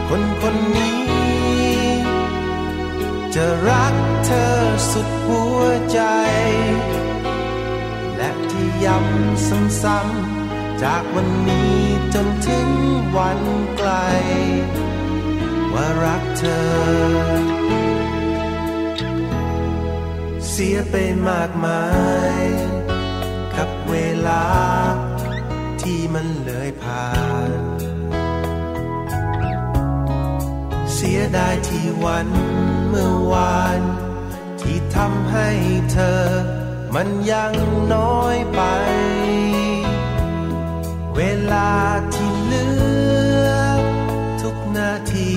[0.08, 1.00] คนคนนี้
[3.34, 3.94] จะรัก
[4.26, 4.56] เธอ
[4.90, 5.60] สุดหัว
[5.92, 6.00] ใจ
[8.16, 11.76] และที่ย้ำซ้ำๆจากวันนี้
[12.14, 12.68] จนถึง
[13.16, 13.40] วัน
[13.76, 13.90] ไกล
[15.72, 16.68] ว่ารักเธอ
[20.48, 20.94] เสียไป
[21.28, 21.84] มากมา
[22.40, 22.42] ย
[23.56, 23.94] กับเว
[24.28, 24.44] ลา
[25.94, 27.08] ที่มันเลยผ่า
[27.50, 27.52] น
[30.94, 32.28] เสียดายที่วัน
[32.88, 33.80] เมื่อวาน
[34.60, 35.48] ที่ทำให้
[35.92, 36.24] เธอ
[36.94, 37.52] มันยัง
[37.94, 38.60] น้อยไป
[41.16, 41.22] เว
[41.52, 41.74] ลา
[42.14, 42.68] ที่เหลื
[43.44, 43.48] อ
[44.42, 45.34] ทุกนาที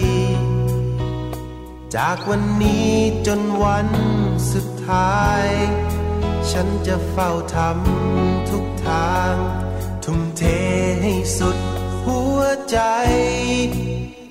[1.95, 2.93] จากวันนี้
[3.27, 3.87] จนวัน
[4.53, 5.45] สุดท้าย
[6.51, 9.35] ฉันจะเฝ้าทำทุกทาง
[10.03, 10.43] ทุ่มเท
[11.01, 11.57] ให้สุด
[12.05, 12.39] หัว
[12.69, 12.79] ใจ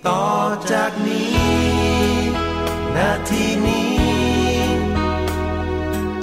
[0.07, 0.27] ต่อ
[0.73, 1.53] จากนี้
[2.97, 3.97] นาทีนี้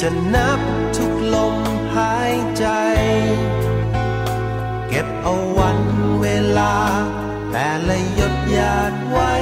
[0.02, 0.60] จะนับ
[0.96, 1.56] ทุกลม
[1.96, 2.66] หายใจ
[4.88, 5.80] เก็บเอาวัน
[6.22, 6.28] เว
[6.58, 6.76] ลา
[7.52, 9.34] แต่ละหยดหยาดไว้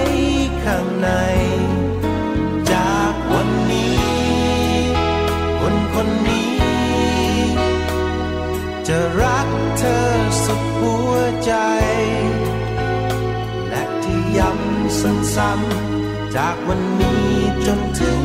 [14.87, 17.27] ย้ำซ้ำๆจากวันนี้
[17.65, 18.19] จนถึง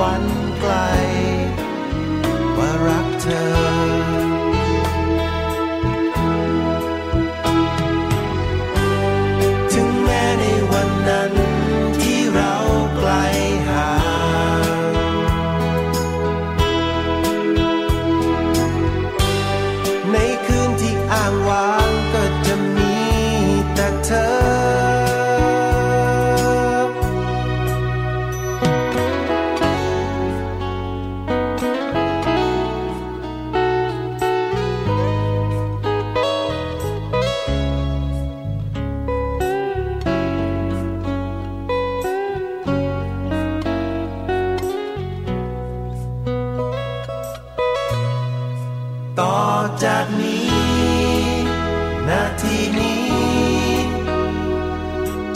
[0.00, 0.24] วัน
[0.60, 0.72] ไกล
[2.56, 4.27] ว่ารักเธอ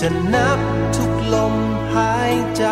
[0.04, 0.60] จะนับ
[0.96, 1.54] ทุกลม
[1.94, 2.64] หายใจ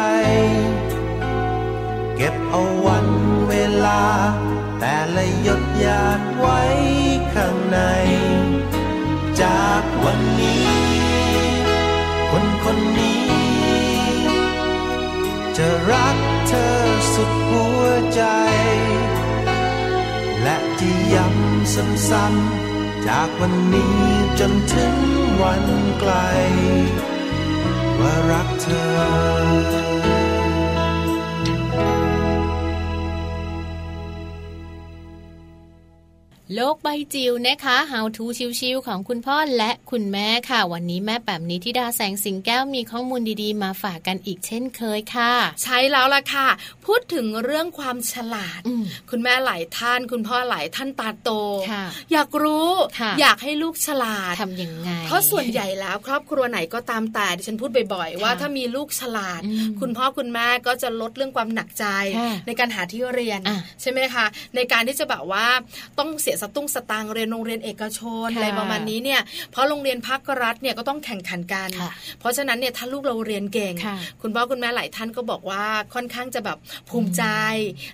[2.16, 3.09] เก็บเอาวัน
[3.49, 3.55] เว
[3.85, 4.03] ลา
[4.78, 6.61] แต่ละหยดหยาดไว้
[7.35, 7.78] ข้างใน
[9.43, 10.70] จากวันนี้
[12.31, 13.24] คนคนนี้
[15.57, 16.16] จะรัก
[16.49, 16.76] เธอ
[17.14, 17.83] สุดหัว
[18.14, 18.22] ใจ
[20.43, 21.74] และจะย้ำ
[22.11, 23.99] ซ้ำๆจากวันนี้
[24.41, 24.95] จนถึง
[25.43, 25.64] วัน
[26.01, 26.12] ไกล
[28.01, 30.20] ว่ารักเธอ
[36.57, 38.24] โลกใบจิ๋วนะคะ How to
[38.61, 45.32] ชิวๆของคุณพ่อและคุณแม่ค่ะ วันนี้แม่แบบนี้ที่ดาแสงสิงแก้วมีข้อมูลดีๆ มาฝากกันอีกเช่นเคยค่ะ
[45.62, 46.48] ใช่แล้วล่ะค่ะ
[46.86, 51.30] พูดถึงเรื่องความฉลาดอืมคุณแม่หลายท่าน คุณพ่อหลายท่านตาโต
[51.70, 52.70] ค่ะอยากรู้
[53.01, 61.84] ค่ะอยากให้ลูกฉลาดทำยังไง เพราะส่วนใหญ่แล้วครอบครัวไหนก็ตามแต่ดิฉันพูดบ่อยๆ ว่าถ้ามีลูกฉลาดอืมคุณพ่อคุณแม่ก็จะลดเรื่องความหนักใจ
[62.18, 64.24] ค่ะในการหาที่เรียนอะใช่ไหมคะ
[64.55, 65.46] ในการที่จะแบบว่า
[66.01, 69.20] ต้องเสียสตุ้งสตางค์เรียนโรงเรียนเอกชนค่ะอะไรประมาณนี้เนี่ย
[69.51, 75.64] เพราะโรงเรียนภาครัฐเนี่ยก็ต้องแข่งขันกันค่ะเพราะฉะนั้นเนี่ยถ้าลูกเราเรียนเก่งค่ะคุณพ่อคุณแม่หลายท่านก็บอกว่า
[75.95, 76.59] ค่อนข้างจะแบบ
[76.91, 77.24] ภูมิใจ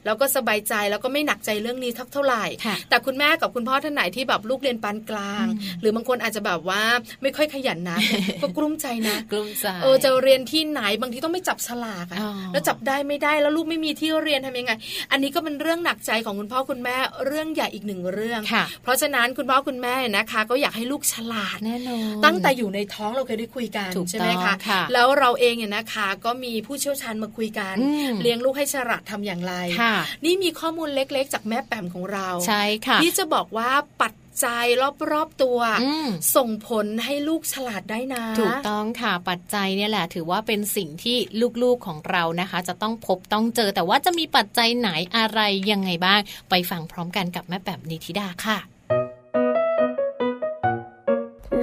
[0.05, 5.47] แล้วก็สบายใจแล้วก็ไม่หนักใจเรื่องนี้ทักเท่าไหร่ค่ะแต่คุณแม่กับคุณพ่อท่านไหนที่แบบลูกเรียนปานกลาง
[5.81, 6.83] หรือบางคนอาจจะแบบว่า
[7.23, 7.99] ไม่ค่อยขยันนะ
[8.43, 14.73] ก็กลุ้มใจนะกลุ้มใจเออจะเรียนที่ไหนบางทีต้องไม่จับฉลากอะอ๋อแล้วจับได้ไม่ได้แล้วลูกไม่มีที่เรียนทำยังไง
[15.13, 33.71] อันนี้ก็เป็นเรื่องหนักใจของคุณพ่อคุณแม่เรื่องใหญ่อีกหนึ่งเรื่องค่ะเพราะฉะนั้นคุณพ่อคุณแม่นะคะ ก็อยากให้ลูกฉลาดแน่นอนตั้งแต่อยู่ในท้องเราเคยได้คุยกันถูกใช่ไหมต้องคะค่ะแล้วเราเองเนี่ยนะคะ ก็มีผู้เชี่ยวชาญมาคุยกันอืมเลี้ยงลูกให้ฉลาดทำอย่างไรค่ะนี่มีข้อมูลเล็กๆ จากแม่แปมของเราใช่ค่ะที่จะบอกว่า
[34.01, 34.13] ปัจ
[34.45, 34.67] จัย
[35.13, 41.17] รอบๆตัวอืมส่งผลให้ลูกฉลาดได้นะ ถูกต้องค่ะปัจจัยเนี่ยแหละ ถือว่าเป็นสิ่งที่
[41.63, 46.21] ลูกๆของเรานะคะ จะต้องพบต้องเจอ แต่ว่าจะมีปัจจัยไหนอะไรยังไงบ้าง
[46.51, 48.59] ไปฟังพร้อมกันกับแม่แบบนิธิดาค่ะ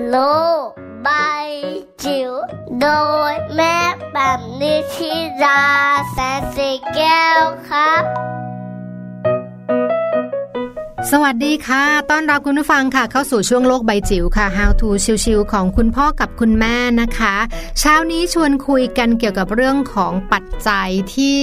[0.10, 0.18] โล
[0.66, 0.68] ก
[1.04, 1.10] ใบ
[2.04, 2.32] จิ๋ว
[2.82, 2.88] โด
[3.32, 3.78] ยแม่
[4.14, 5.14] แบบนิชิ
[5.44, 5.64] รา
[6.12, 8.04] แสนสีแก้วครับ
[11.12, 14.90] สวัสดีค่ะ ต้อนรับคุณผู้ฟังค่ะ เข้าสู่ช่วงโลกใบจิ๋วค่ะ How to
[15.24, 17.36] ชิวๆของคุณพ่อกับคุณแม่นะคะ
[17.80, 21.42] เช้านี้ชวนคุยกันเกี่ยวกับเรื่องของปัจจัยที่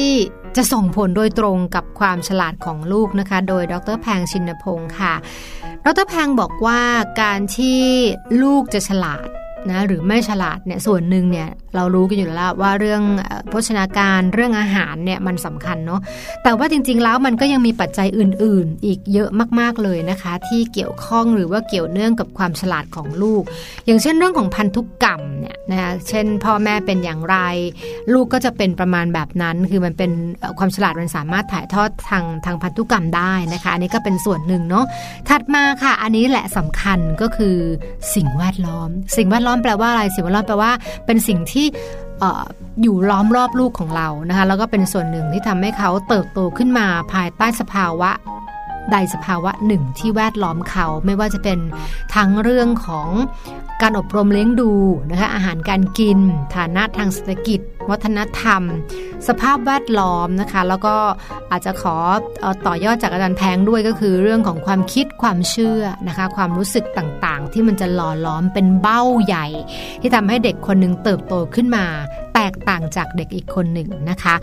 [0.57, 5.15] จะส่งผลโดยตรงกับความฉลาดของลูกนะคะ โดยดรแพงชินพงศ์ค่ะ
[5.85, 6.83] ดรแพงบอกว่า
[7.23, 7.81] การที่
[8.43, 9.27] ลูกจะฉลาด
[9.71, 13.03] นะหรือไม่ฉลาดเนี่ยส่วนหนึ่งเนี่ยเรารู้กันอยู่แล้วว่าเรื่อง
[13.49, 16.01] โภชนาการเรื่องอาหารเนี่ยมันสำคัญเนาะ
[16.43, 19.31] แต่ว่าจริงๆแล้วมันก็ยังมีปัจจัยอื่น ๆ อีกเยอะ
[19.61, 23.43] มากๆเลยนะคะ ที่เกี่ยวข้องหรือว่าเกี่ยวเนื่องกับความฉลาดของลูก
[23.87, 27.37] อย่างเช่นเรื่องของพันธุกรรมเนี่ยนะคะเช่น พ่อแม่เป็นอย่างไร
[28.13, 30.11] ลูกก็จะเป็นประมาณแบบนั้น คือมันเป็น
[30.59, 34.85] ความฉลาดมันสามารถถ่ายทอดทางทางพันธุกรรมได้นะคะ อันนี้ก็เป็นส่วนหนึ่งเนาะ
[35.29, 37.57] ถัดมาค่ะ อันนี้แหละสำคัญก็คือ
[38.15, 40.73] สิ่งแวดล้อม สิ่งแวดล้อมแปลว่าอะไรสิ่งแวดล้อมแปลว่า
[41.07, 41.67] เป็นสิ่งที่
[42.23, 42.45] ออ
[42.83, 48.11] อยู่ล้อมรอบลูกของเรานะคะแล้วก็เป็นส่วนหนึ่งที่ทำให้เขาเติบโตขึ้นมาภายใต้สภาวะ
[48.93, 51.59] ใดสภาวะหนึ่งที่แวดล้อมเขาไม่ว่าจะเป็น
[52.15, 53.09] ทั้งเรื่องของ
[53.83, 54.73] การอบรมเลี้ยงดู
[55.11, 56.19] นะคะอาหารการกิน
[56.57, 57.61] ฐานะทางเศรษฐกิจ
[57.91, 58.63] วัฒนธรรม
[59.29, 60.95] สภาพแวดล้อมนะคะ แล้วก็
[61.51, 61.97] อาจจะขอ
[62.45, 69.47] อต่อยอดจากอาจารย์แพงด้วยก็คือเรื่องของความคิดความเชื่อนะคะ ความรู้สึกต่างๆ ที่มันจะหล่อล้อมเป็นเบ้าใหญ่
[70.01, 71.85] ที่ทำให้เด็กคนหนึ่งเติบโตขึ้นมา
[72.35, 74.35] แตกต่างจากเด็กอีกคนหนึ่งนะคะ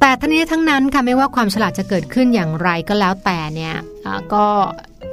[0.00, 3.74] แต่ทั้งนี้ทั้งนั้นค่ะไม่ว่าความฉลาดจะเกิดขึ้นอย่างไรก็แล้วแต่เนี่ย
[4.34, 4.46] ก็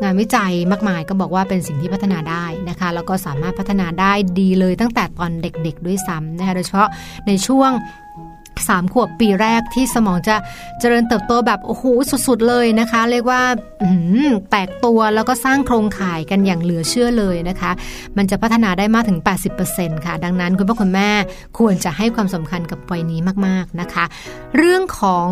[0.01, 6.89] งานวิจัยมากมายก็บอกว่าเป็นสิ่งที่พัฒนาได้นะคะ แล้วก็สามารถพัฒนาได้ดีเลยตั้งแต่ตอนเด็กๆด้วยซ้ำนะคะโดยเฉพาะ
[7.27, 7.71] ในช่วง
[8.69, 10.35] สามขวบปีแรกที่สมองจะ
[10.79, 11.83] เจริญเติบโตแบบโอ้โห
[12.27, 13.41] สุดๆเลยนะคะ เรียกว่า
[14.51, 17.71] แตกตัวแล้วก็สร้างโครงข่ายกันอย่างเหลือเชื่อเลยนะคะ
[18.17, 19.19] มันจะพัฒนาได้มากถึง
[19.63, 21.09] 80%ค่ะ ดังนั้นคุณพ่อคุณแม่
[21.59, 24.05] ควรจะให้ความสำคัญกับวัยนี้มากๆนะคะ
[24.57, 25.29] เรื่องของ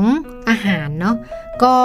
[0.50, 1.16] อาหารเนาะ
[1.64, 1.76] ก็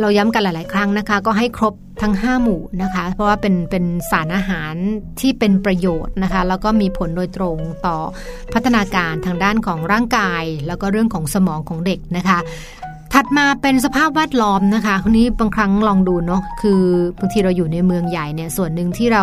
[0.00, 4.74] เราย้ำกันหลาย ๆ ครั้งนะคะ ก็ให้ครบทั้ง 5 หมู่นะคะ เพราะว่าเป็นเป็นสารอาหาร
[5.20, 7.96] ที่เป็นประโยชน์นะคะ แล้วก็มีผลโดยตรงต่อ
[8.52, 12.38] พัฒนาการทางด้านของร่างกาย แล้วก็เรื่องของสมองของเด็กนะคะ
[13.12, 16.82] ถัดมาเป็นสภาพแวดล้อมนะคะคนนี้บางครั้งลองดูเนาะคือ
[17.20, 19.22] บางทีเราอยู่ในเมืองใหญ่เนี่ยส่วนหนึ่งที่เรา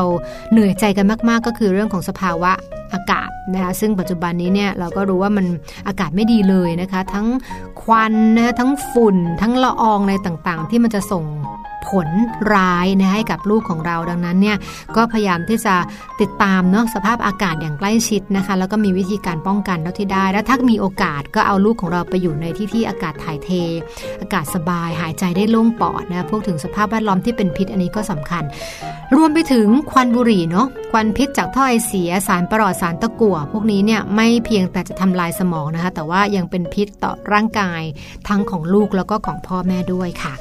[0.52, 2.52] เหนื่อยใจกันมาก ๆ ก็คือเรื่องของสภาวะ
[2.94, 5.46] อากาศนะคะซึ่งปัจจุบันนี้เนี่ยเราก็รู้ว่ามัน
[5.88, 7.28] อากาศไม่ดีเลยนะคะ ทั้ง
[7.82, 11.24] ควันนะทั้งฝุ่น ทั้งละอองอะไรต่างๆ ที่มันจะส่ง
[11.90, 12.08] ผล
[12.54, 14.58] ร้ายนะให้กับลูกของเราดังนั้นเนี่ย
[14.96, 15.76] ก็พยายามที่จะ
[16.22, 23.50] ติดตามเนาะสภาพอากาศอย่างใกล้ชิดนะคะ แล้วก็มีวิธีการป้องกันเท่าที่ได้ แล้วถ้ามีโอกาสก็เอาลูกของเราไปอยู่ในที่ที่อากาศถ่ายเท
[24.22, 28.44] อากาศสบายหายใจได้โล่งปอดนะพวกถึงสภาพแวดล้อมที่เป็นพิษอันนี้ก็สำคัญ
[29.16, 37.82] รวมไปถึงควันบุหรี่เนาะควันพิษจากท่อไอเสียสารประหลอดสารตะกั่วพวกนี้เนี่ยไม่เพียงแต่จะทำลายสมองนะคะ แต่ว่ายังเป็นพิษต่อร่างกาย
[38.28, 40.34] ทั้งของลูกแล้วก็ของพ่อแม่ด้วยค่ะ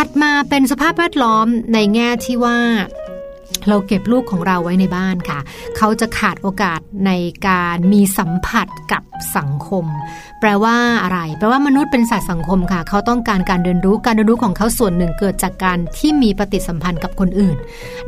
[0.00, 2.58] ถัดมาเป็นสภาพแวดล้อมในแง่ที่ว่า
[3.68, 5.40] เราเก็บลูกของเราไว้ในบ้านค่ะ
[5.76, 7.12] เขาจะขาดโอกาสใน
[7.48, 9.02] การมีสัมผัสกับ
[9.36, 9.84] สังคม
[10.40, 17.56] แปลว่าอะไร แปลว่ามนุษย์เป็นสัตว์สังคมค่ะ เขาต้องการการเรียนรู้ การเรียนรู้ของเขาส่วนหนึ่งเกิดจากการที่มีปฏิสัมพันธ์กับคนอื่น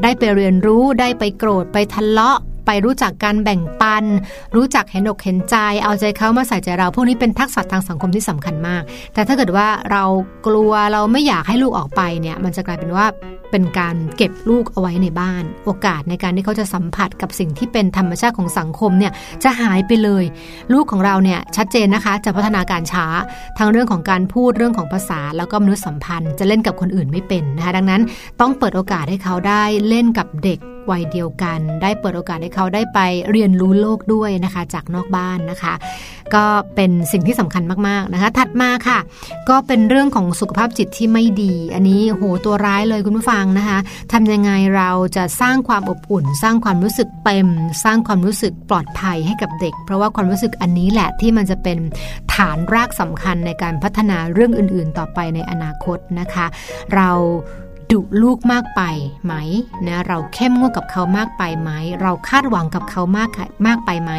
[0.03, 2.39] ได้ไปเรียนรู้ ได้ไปโกรธ ไปทะเลาะ
[2.71, 4.05] ไปรู้จักการแบ่งปัน
[4.57, 8.83] รู้จักเห็นอกเห็นใจ เอาใจเขามาใส่ใจเรา พวกนี้เป็นทักษะทางสังคมที่สำคัญมาก
[9.15, 10.05] แต่ถ้าเกิดว่าเรา
[10.47, 13.07] กลัวเราไม่อยากให้ลูกออกไปเนี่ย มันจะกลายเป็นว่า
[13.51, 19.13] เป็นการเก็บลูกเอาไว้ในบ้าน โอกาสในการที่เขาจะสัมผัสกับสิ่งที่เป็นธรรมชาติของสังคมเนี่ย
[19.45, 20.25] จะหายไปเลย
[20.73, 23.07] ลูกของเราเนี่ยชัดเจนนะคะจะพัฒนาการช้า
[23.59, 28.03] ทั้งเรื่องของการพูดเรื่องของภาษา แล้วก็มนุษยสัมพันธ์ จะเล่นกับคนอื่นไม่เป็นนะคะดังนั้น
[28.41, 30.61] ต้องเปิดโอกาสให้เขาได้เล่นกับเด็ก
[30.91, 32.99] วัยเดียวกัน ได้เปิดโอกาสให้เขาได้ไป
[33.31, 35.75] เรียนรู้โลกด้วยนะคะ จากนอกบ้านนะคะ
[36.35, 38.99] ก็เป็นสิ่งที่สำคัญมากๆนะคะ ถัดมาค่ะ
[39.49, 43.79] ก็เป็นเรื่องของสุขภาพจิตที่ไม่ดี อันนี้โหตัวร้ายเลยคุณผู้ฟังนะคะ
[44.13, 47.49] ทำยังไงเราจะสร้างความอบอุ่น สร้างความรู้สึกเต็ม
[47.85, 51.79] สร้างความรู้สึกปลอดภัยให้กับเด็ก เพราะว่าความรู้สึกอันนี้แหละที่มันจะเป็น
[52.35, 56.47] ฐานรากสำคัญในการพัฒนาเรื่องอื่น ๆ ต่อไปในอนาคตนะคะ
[56.95, 57.11] เรา
[57.93, 58.83] ดุลูกมากไป
[59.25, 59.35] ไหม
[59.87, 61.71] นะเราเข้มงวดกับเขามากไปไหม
[62.03, 63.31] เราคาดหวังกับเขามาก
[63.67, 64.13] มากไปไหม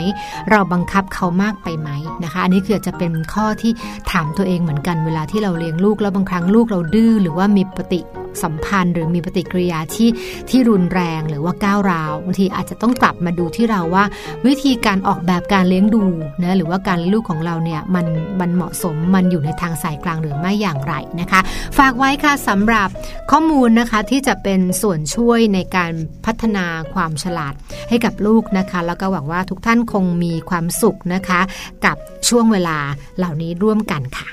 [0.51, 1.89] เราบังคับเขามากไปไหม
[2.23, 3.71] นะคะ อันนี้คือจะเป็นข้อที่
[4.11, 8.01] ถามตัวเองเหมือนกันเวลาที่เราเลี้ยงลูกแล้วบางครั้งลูกเราดื้อหรือว่ามีปฏิ
[8.43, 10.09] สัมพันธ์หรือมีปฏิกิริยาที่
[10.49, 14.03] ที่รุนแรงหรือว่าก้าวร้าวบางทีอาจจะต้องกลับมาดูที่เราว่า
[14.47, 16.03] วิธีการออกแบบการเลี้ยงดู
[16.43, 18.05] นะหรือว่าการเลี้ยงลูกของเราเนี่ยมัน
[18.39, 21.39] มันเหมาะสมมันอยู่ในทางสายกลางหรือไม่อย่างไรนะคะ
[21.77, 22.87] ฝากไว้ค่ะสำหรับ
[23.31, 25.91] ข้อมูลนะคะที่จะเป็นส่วนช่วยในการ
[26.25, 27.53] พัฒนาความฉลาด
[27.89, 31.39] ให้กับลูกนะคะ แล้วก็หวังว่าทุกท่านคงมีความสุขนะคะ
[31.85, 31.97] กับ
[32.27, 32.77] ช่วงเวลา
[33.17, 34.27] เหล่านี้ร่วมกันค่ะ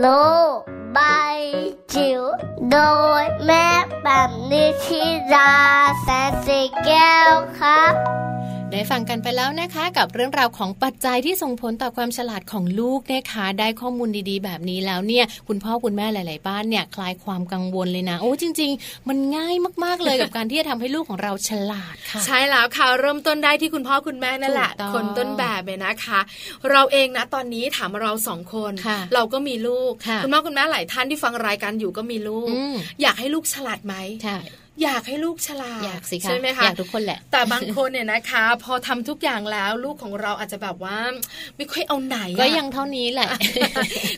[0.00, 0.06] โล
[0.56, 0.58] ก
[0.92, 0.98] ใบ
[1.94, 2.22] จิ๋ว
[2.70, 2.78] โด
[3.22, 3.66] ยแม่
[4.02, 5.02] แบบนิชิ
[5.34, 5.52] รา
[6.02, 7.94] แสนสีแก้วครับ
[8.72, 19.54] ได้ฟังกันไปแล้วนะคะกับเรื่องราวของปัจจัยที่ส่งผลต่อความฉลาดของลูกนะคะได้ข้อมูลดีๆ แบบนี้แล้วเนี่ย คุณพ่อคุณแม่หลาย ๆ บ้านเนี่ยคลายความกังวลเลยนะ โอ้จริง ๆ มันง่าย
[19.84, 26.20] มากๆเลยกับการที่จะทำให้ลูกของเราฉลาดค่ะ ใช่แล้วค่ะเริ่มต้นได้ที่คุณพ่อคุณแม่นั่นแหละถูกต้องคนต้นแบบเลยนะคะ
[26.70, 33.94] เราเองนะตอนนี้ถามเราสองคนค่ะเราก็มีลูกค่ะณพ่อคุณแม่หลายท่านที่ฟังรายการอยู่ก็มีลูกอืมอยากให้ลูกฉลาดไหม
[34.24, 34.38] ใช่
[34.82, 40.98] อยากให้ลูกฉลาดอยากสิคะใช่ไหมคะอยากทุกคนแหละ แต่บางคนเนี่ยนะคะ พอทำทุกอย่างแล้วลูกของเราอาจจะแบบว่า
[41.56, 43.30] ไม่ค่อยเอาไหนอะก็ยังเท่านี้แหละ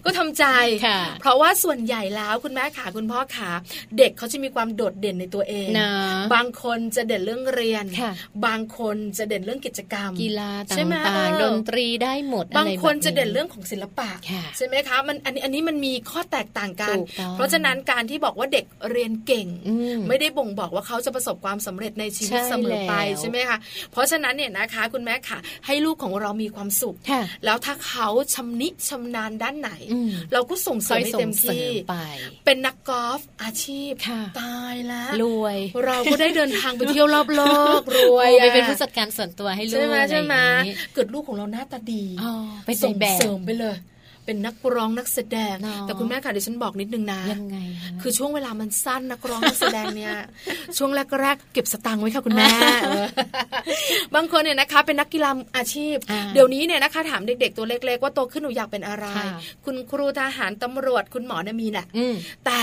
[0.05, 0.45] ก็ทำใจ
[0.87, 3.51] ค่ะเพราะว่าส่วนใหญ่แล้วคุณแม่ขาคุณพ่อขา
[3.99, 5.91] เด็กเขาจะมีความโดดเด่นในตัวเองนะ
[6.35, 8.13] บางคนจะเด่นเรื่องเรียนค่ะ
[8.47, 23.59] บางคนจะเด่นเรื่องกิจกรรม กีฬาตใช่ไหม่างเออๆดนตรีได้หมด บางอไรคนแบบจะเด่นเรื่องของศิลปะค่ะใช่ไหมคะมันอันนี้อันนี้มันมีข้อแตกต่างกันถูกต้องเพราะฉะนั้นการที่บอกว่าเด็กเรียนเก่งอืมไม่ได้บ่งบอกว่าเขาจะประสบความสำเร็จในชีวิตใช่เสมอไปแล้วใช่ไหมคะ
[23.93, 31.97] เพราะฉะนั้นเนี่ยนะคะ คุณแม่ค่ะ ให้ลูกของเรามีความสุขค่ะแล้วถ้าเขาชำนิชำนาญด้านไหนอืมเราก็ส่งเสริมให้เต็มค่อยส่งที่เสริมไป
[32.45, 37.43] เป็นนักกอล์ฟอาชีพค่ะตายแล้วรวย เราก็ได้เดินทางไปเที่ยวรอบโล
[37.79, 42.33] กรวยไปเป็นอะผู้จัดการส่วนตัวให้ลูกใช่ไหมใช่ไหมอะไรอย่างนี้เกิดลูกของเราหน้าตาดีอ๋อ
[42.67, 43.77] เป็นส่งแบบเสริมไปเลย
[44.31, 50.15] เป็นนักร้องนักแสดงเนาะแต่คุณแม่ค่ะเดี๋ยวฉันบอกนิดนึงนะยังไงคะคือช่วงเวลามันสั้นนักร้องนักแสดงเนี่ย
[50.79, 52.49] ช่วงแรกๆเก็บสตังค์ไว้ค่ะคุณแม่
[52.83, 53.07] เออ
[54.15, 59.27] บางคนเนี่ยนะคะเป็นนักกีฬาอาชีพอ่าเดี๋ยวนี้เนี่ยนะคะถามเด็กๆตัวเล็ก ๆ ว่าโตขึ้นหนูอยากเป็นอะไรค่ะ
[59.65, 62.15] คุณครูทหารตำรวจคุณหมอเนี่ยมีแหละอืม
[62.47, 62.61] แต่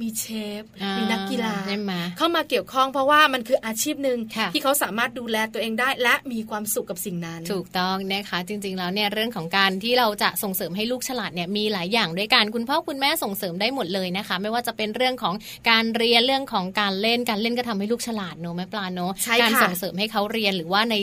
[0.00, 0.24] มีเช
[0.60, 15.34] ฟอ่ามีมีนักกีฬาใช่ไหมเข้ามาเกี่ยวข้องเพราะว่ามันคืออาชีพหนึ่งค่ะที่เขาสามารถดูแลตัวเองได้และมีความสุขกับสิ่งนั้น ถูกต้องนะคะจริง ๆ แล้วเนี่ยเรื่องของการที่เราจะส่งเสริมให้ลูกฉลาดเนี่ยมีหลายอย่างด้วยกันคุณพ่อคุณแม่ส่งเสริมได้หมดเลยนะคะ ไม่ว่าจะเป็นเรื่องของ
[15.70, 20.96] การเรียนเรื่องของการเล่นการเล่นก็ทำให้ลูกฉลาดเนอะแม่ปลาเนอะใช่ค่ะการส่งเสริมให้เขาเรียนหรือว่าใน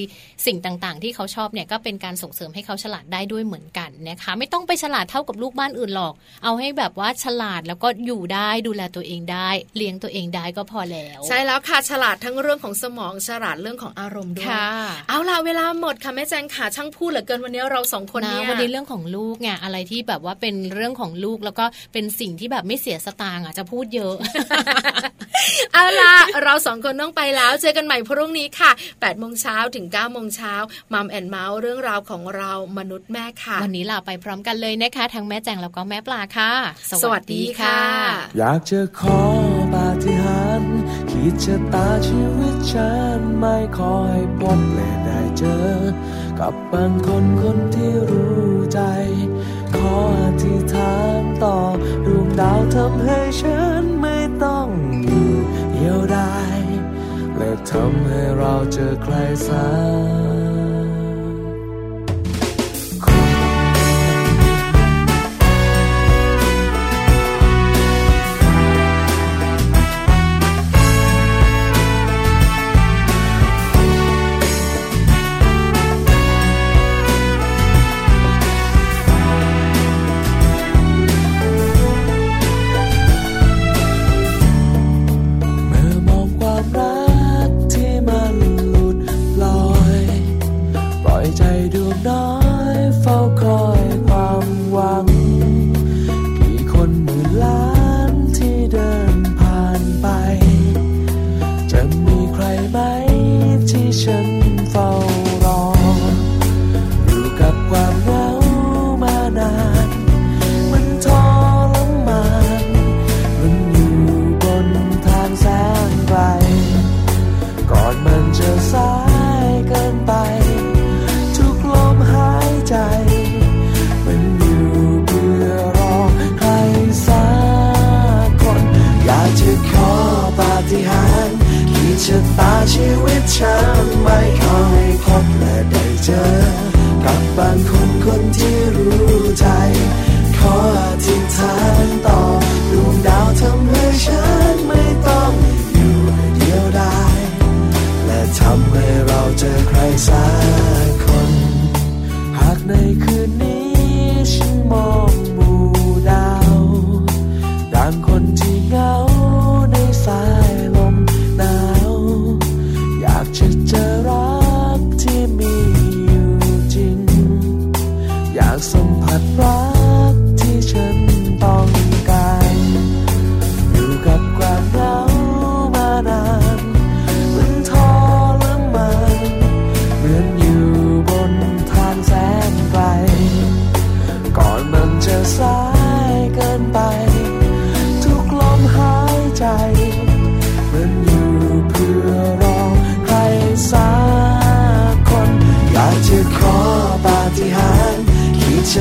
[0.45, 6.13] สิ่งต่างๆ ที่เขาชอบเนี่ยก็เป็นการส่งเสริมให้เขาฉลาดได้ด้วยเหมือนกันนะคะ ไม่ต้องไปฉลาดเท่ากับลูกบ้านอื่นหรอก
[6.43, 14.69] เอาให้แบบว่าฉลาดแล้วก็อยู่ได้ดูแลแลตัวเองได้ เลี้ยงตัวเองได้ก็พอแล้ว ใช่แล้วค่ะฉลาดทั้งเรื่องของสมองฉลาดเรื่องของอารมณ์ด้วยค่ะ
[15.09, 24.15] เอาล่ะเวลาหมดค่ะแม่แจงค่ะช่างพูดเหลือเกินวันนี้เราสองคนนะเนี่ยวันนี้เรื่องของลูกไงอะไรที่แบบว่าเป็นเรื่องของลูกแล้วก็เป็นสิ่งที่แบบไม่เสียสตางค์อะจะพูดเยอะ
[25.73, 30.53] เอาล่ะเราสองคนต้องไปแล้วเจอกันใหม่พรุ่งนี้ค่ะ8โมงเช้าถึง9โมงเช้า
[30.93, 36.51] มัมแอนเมาส์เรื่องราวของเรามนุษย์แม่ค่ะ วันนี้ลาไปพร้อมกันเลยนะคะ ทั้งแม่แจงแล้วก็แม่ปลาค่ะ
[37.03, 37.79] สวัสดีค่ะ
[38.37, 39.21] อยากจะขอ
[39.73, 45.69] ปาฏิหาริย์ขีดชะตาชีวิตฉันไม่ขอให้พบและได้เจอ
[46.39, 48.81] กับบางคนคนที่รู้ใจ
[49.75, 51.57] ขออธิษฐานต่อ
[52.05, 54.67] ดวงดาวทำให้ฉันไม่ต้อง
[55.03, 55.29] อยู่
[55.71, 56.59] เดียวดาย
[57.37, 59.13] และทำให้เราเจอใคร
[59.47, 59.67] สั
[60.47, 60.48] ก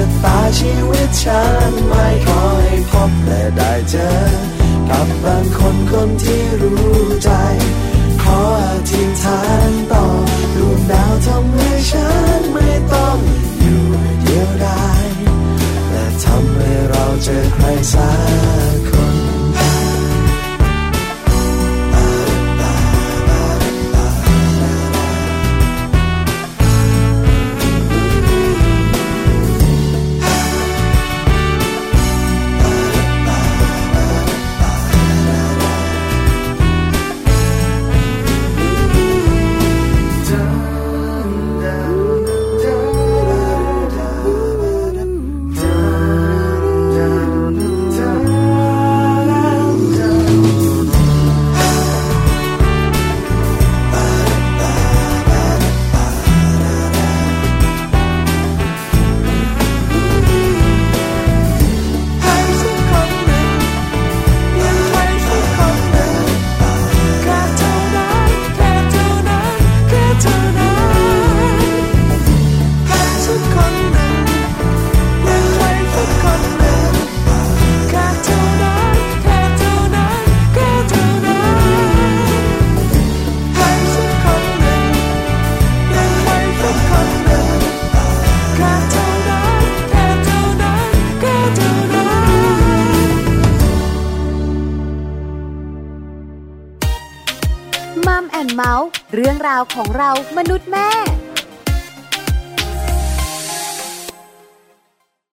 [0.02, 4.10] ะตาชีวิตฉันไม่ขอให้พบและได้เจอ
[4.90, 7.30] กับบางคนคนที่รู้ใจ
[8.22, 8.40] ขอ
[8.90, 10.04] ทิ้งทานต่อ
[10.56, 13.16] ดวงดาวทำให้ฉันไม่ต้อง
[13.60, 13.82] อยู่
[14.22, 15.06] เดียวดาย
[15.90, 18.10] และทำให้เราเจอใครสั
[18.76, 18.77] ก